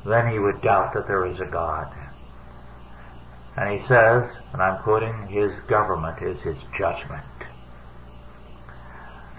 then 0.06 0.30
he 0.30 0.38
would 0.38 0.62
doubt 0.62 0.94
that 0.94 1.08
there 1.08 1.26
is 1.26 1.40
a 1.40 1.46
God. 1.46 1.90
And 3.56 3.80
he 3.80 3.88
says, 3.88 4.30
and 4.52 4.62
I'm 4.62 4.84
quoting, 4.84 5.28
his 5.28 5.58
government 5.62 6.22
is 6.22 6.38
his 6.42 6.58
judgment. 6.78 7.24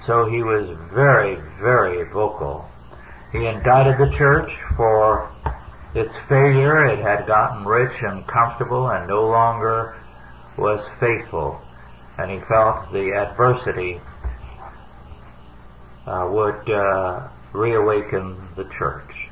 So 0.07 0.25
he 0.25 0.43
was 0.43 0.75
very, 0.91 1.37
very 1.61 2.09
vocal. 2.09 2.67
He 3.31 3.45
indicted 3.45 3.99
the 3.99 4.17
church 4.17 4.51
for 4.75 5.31
its 5.95 6.15
failure. 6.31 6.87
It 6.87 7.01
had 7.01 7.27
gotten 7.27 7.67
rich 7.67 8.01
and 8.01 8.27
comfortable 8.27 8.89
and 8.89 9.07
no 9.07 9.29
longer 9.29 9.97
was 10.57 10.81
faithful. 10.99 11.61
And 12.17 12.31
he 12.31 12.41
felt 12.49 12.91
the 12.91 13.13
adversity 13.13 14.01
uh, 16.07 16.29
would 16.31 16.71
uh, 16.71 17.29
reawaken 17.53 18.37
the 18.57 18.65
church. 18.65 19.29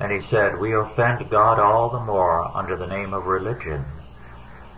And 0.00 0.12
he 0.12 0.28
said, 0.30 0.58
We 0.58 0.74
offend 0.74 1.28
God 1.30 1.58
all 1.58 1.90
the 1.90 2.00
more 2.00 2.56
under 2.56 2.76
the 2.76 2.86
name 2.86 3.12
of 3.12 3.26
religion, 3.26 3.84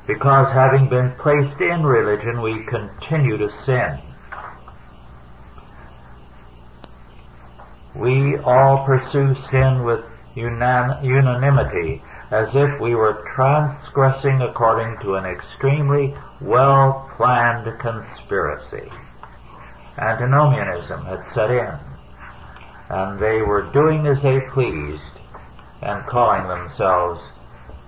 because 0.07 0.51
having 0.53 0.89
been 0.89 1.13
placed 1.17 1.61
in 1.61 1.83
religion, 1.83 2.41
we 2.41 2.65
continue 2.65 3.37
to 3.37 3.51
sin. 3.65 3.99
We 7.95 8.39
all 8.39 8.87
pursue 8.87 9.37
sin 9.51 9.85
with 9.85 10.05
unan- 10.37 11.05
unanimity, 11.05 12.03
as 12.31 12.49
if 12.55 12.81
we 12.81 12.95
were 12.95 13.25
transgressing 13.35 14.41
according 14.41 15.01
to 15.01 15.17
an 15.17 15.27
extremely 15.27 16.15
well-planned 16.41 17.79
conspiracy. 17.79 18.91
Antinomianism 20.01 21.05
had 21.05 21.23
set 21.35 21.51
in, 21.51 21.79
and 22.89 23.21
they 23.21 23.43
were 23.43 23.71
doing 23.73 24.07
as 24.07 24.23
they 24.23 24.41
pleased 24.53 25.03
and 25.83 26.07
calling 26.07 26.49
themselves 26.49 27.23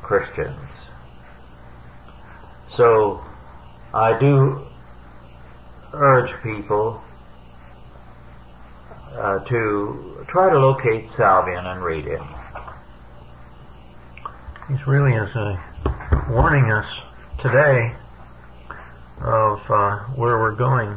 Christians. 0.03 0.69
So 2.77 3.25
I 3.95 4.19
do 4.19 4.67
urge 5.95 6.31
people 6.43 7.03
uh, 9.13 9.39
to 9.41 10.25
try 10.29 10.51
to 10.51 10.59
locate 10.59 11.09
Salvian 11.13 11.67
and 11.67 11.83
read 11.83 12.05
him. 12.05 12.27
He's 14.69 14.87
really 14.87 15.15
is 15.15 15.35
uh, 15.37 15.57
warning 16.31 16.71
us 16.71 16.87
today 17.41 17.95
of 19.21 19.61
uh, 19.71 19.99
where 20.15 20.39
we're 20.39 20.55
going. 20.55 20.97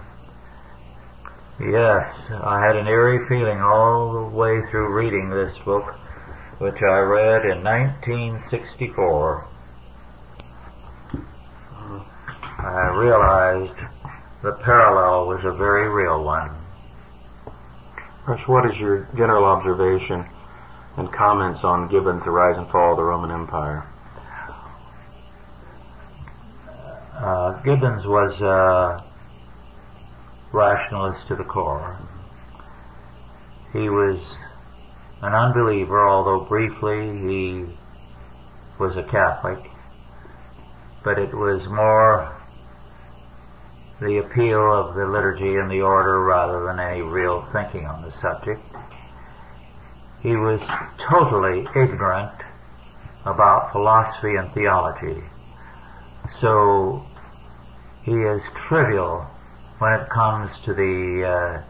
Yes, 1.59 2.13
I 2.29 2.65
had 2.65 2.75
an 2.75 2.87
eerie 2.87 3.27
feeling 3.27 3.61
all 3.61 4.13
the 4.13 4.35
way 4.35 4.61
through 4.69 4.93
reading 4.93 5.29
this 5.29 5.57
book 5.59 5.95
which 6.57 6.81
I 6.81 6.99
read 6.99 7.45
in 7.45 7.63
1964, 7.63 9.47
I 12.57 12.87
realized 12.95 13.77
the 14.41 14.53
parallel 14.53 15.27
was 15.27 15.43
a 15.43 15.51
very 15.51 15.89
real 15.89 16.23
one. 16.23 16.49
What 18.47 18.71
is 18.71 18.79
your 18.79 19.07
general 19.17 19.43
observation 19.43 20.25
and 20.97 21.11
comments 21.11 21.63
on 21.63 21.89
Gibbon's 21.89 22.23
The 22.23 22.31
Rise 22.31 22.57
and 22.57 22.69
Fall 22.69 22.91
of 22.91 22.97
the 22.97 23.03
Roman 23.03 23.31
Empire? 23.31 23.85
Uh, 27.13 27.61
Gibbons 27.63 28.05
was 28.05 28.39
a 28.41 29.03
rationalist 30.51 31.27
to 31.27 31.35
the 31.35 31.43
core. 31.43 31.97
He 33.73 33.89
was 33.89 34.19
an 35.21 35.33
unbeliever, 35.33 36.07
although 36.07 36.41
briefly 36.41 37.17
he 37.19 37.65
was 38.79 38.95
a 38.95 39.03
Catholic, 39.03 39.59
but 41.03 41.17
it 41.17 41.33
was 41.33 41.65
more 41.67 42.35
the 44.01 44.17
appeal 44.17 44.71
of 44.71 44.95
the 44.95 45.05
liturgy 45.05 45.55
and 45.55 45.71
the 45.71 45.81
order 45.81 46.21
rather 46.21 46.65
than 46.65 46.79
any 46.79 47.01
real 47.01 47.47
thinking 47.53 47.85
on 47.85 48.01
the 48.01 48.11
subject. 48.19 48.61
He 50.21 50.35
was 50.35 50.59
totally 51.09 51.67
ignorant 51.75 52.31
about 53.25 53.71
philosophy 53.71 54.35
and 54.35 54.51
theology. 54.53 55.23
So 56.41 57.05
he 58.03 58.13
is 58.13 58.41
trivial 58.67 59.25
when 59.79 59.93
it 59.93 60.09
comes 60.09 60.51
to 60.65 60.73
the 60.73 61.25
uh, 61.27 61.63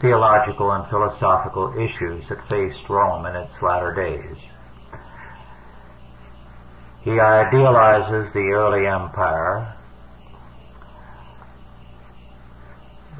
theological 0.00 0.72
and 0.72 0.88
philosophical 0.88 1.76
issues 1.78 2.28
that 2.28 2.48
faced 2.48 2.88
Rome 2.88 3.26
in 3.26 3.36
its 3.36 3.60
latter 3.60 3.92
days. 3.94 4.36
He 7.02 7.18
idealizes 7.18 8.32
the 8.32 8.50
early 8.52 8.86
empire. 8.86 9.74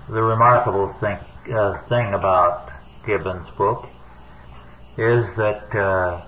The 0.09 0.23
remarkable 0.23 0.93
thing, 0.95 1.19
uh, 1.53 1.81
thing 1.89 2.15
about 2.15 2.71
Gibbon's 3.07 3.49
book 3.57 3.89
is 4.97 5.35
that 5.37 5.75
uh, 5.75 6.23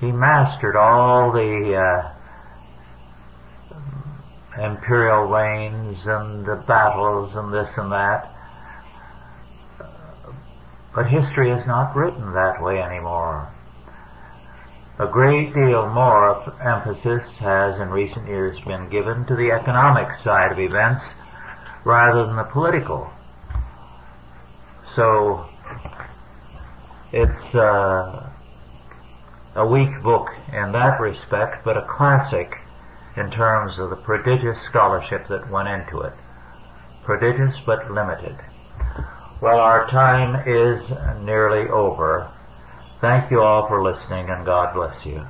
he 0.00 0.12
mastered 0.12 0.76
all 0.76 1.32
the 1.32 1.76
uh, 1.76 2.11
imperial 4.58 5.24
reigns 5.24 5.98
and 6.06 6.44
the 6.44 6.56
battles 6.56 7.34
and 7.34 7.52
this 7.52 7.70
and 7.76 7.92
that 7.92 8.32
but 10.94 11.08
history 11.08 11.50
is 11.50 11.66
not 11.66 11.96
written 11.96 12.34
that 12.34 12.62
way 12.62 12.80
anymore. 12.82 13.50
A 14.98 15.06
great 15.06 15.54
deal 15.54 15.88
more 15.88 16.54
emphasis 16.60 17.26
has 17.38 17.80
in 17.80 17.88
recent 17.88 18.28
years 18.28 18.60
been 18.60 18.88
given 18.90 19.24
to 19.26 19.34
the 19.34 19.50
economic 19.52 20.14
side 20.22 20.52
of 20.52 20.58
events 20.58 21.02
rather 21.84 22.26
than 22.26 22.36
the 22.36 22.44
political. 22.44 23.10
So 24.94 25.48
it's 27.10 27.54
uh, 27.54 28.30
a 29.54 29.66
weak 29.66 30.02
book 30.02 30.28
in 30.52 30.72
that 30.72 31.00
respect, 31.00 31.64
but 31.64 31.78
a 31.78 31.82
classic 31.82 32.58
in 33.16 33.30
terms 33.30 33.78
of 33.78 33.90
the 33.90 33.96
prodigious 33.96 34.60
scholarship 34.62 35.28
that 35.28 35.50
went 35.50 35.68
into 35.68 36.00
it. 36.00 36.12
Prodigious 37.02 37.54
but 37.66 37.90
limited. 37.90 38.36
Well, 39.40 39.58
our 39.58 39.88
time 39.90 40.42
is 40.46 40.82
nearly 41.22 41.68
over. 41.68 42.30
Thank 43.00 43.30
you 43.30 43.42
all 43.42 43.66
for 43.66 43.82
listening 43.82 44.30
and 44.30 44.46
God 44.46 44.74
bless 44.74 45.04
you. 45.04 45.26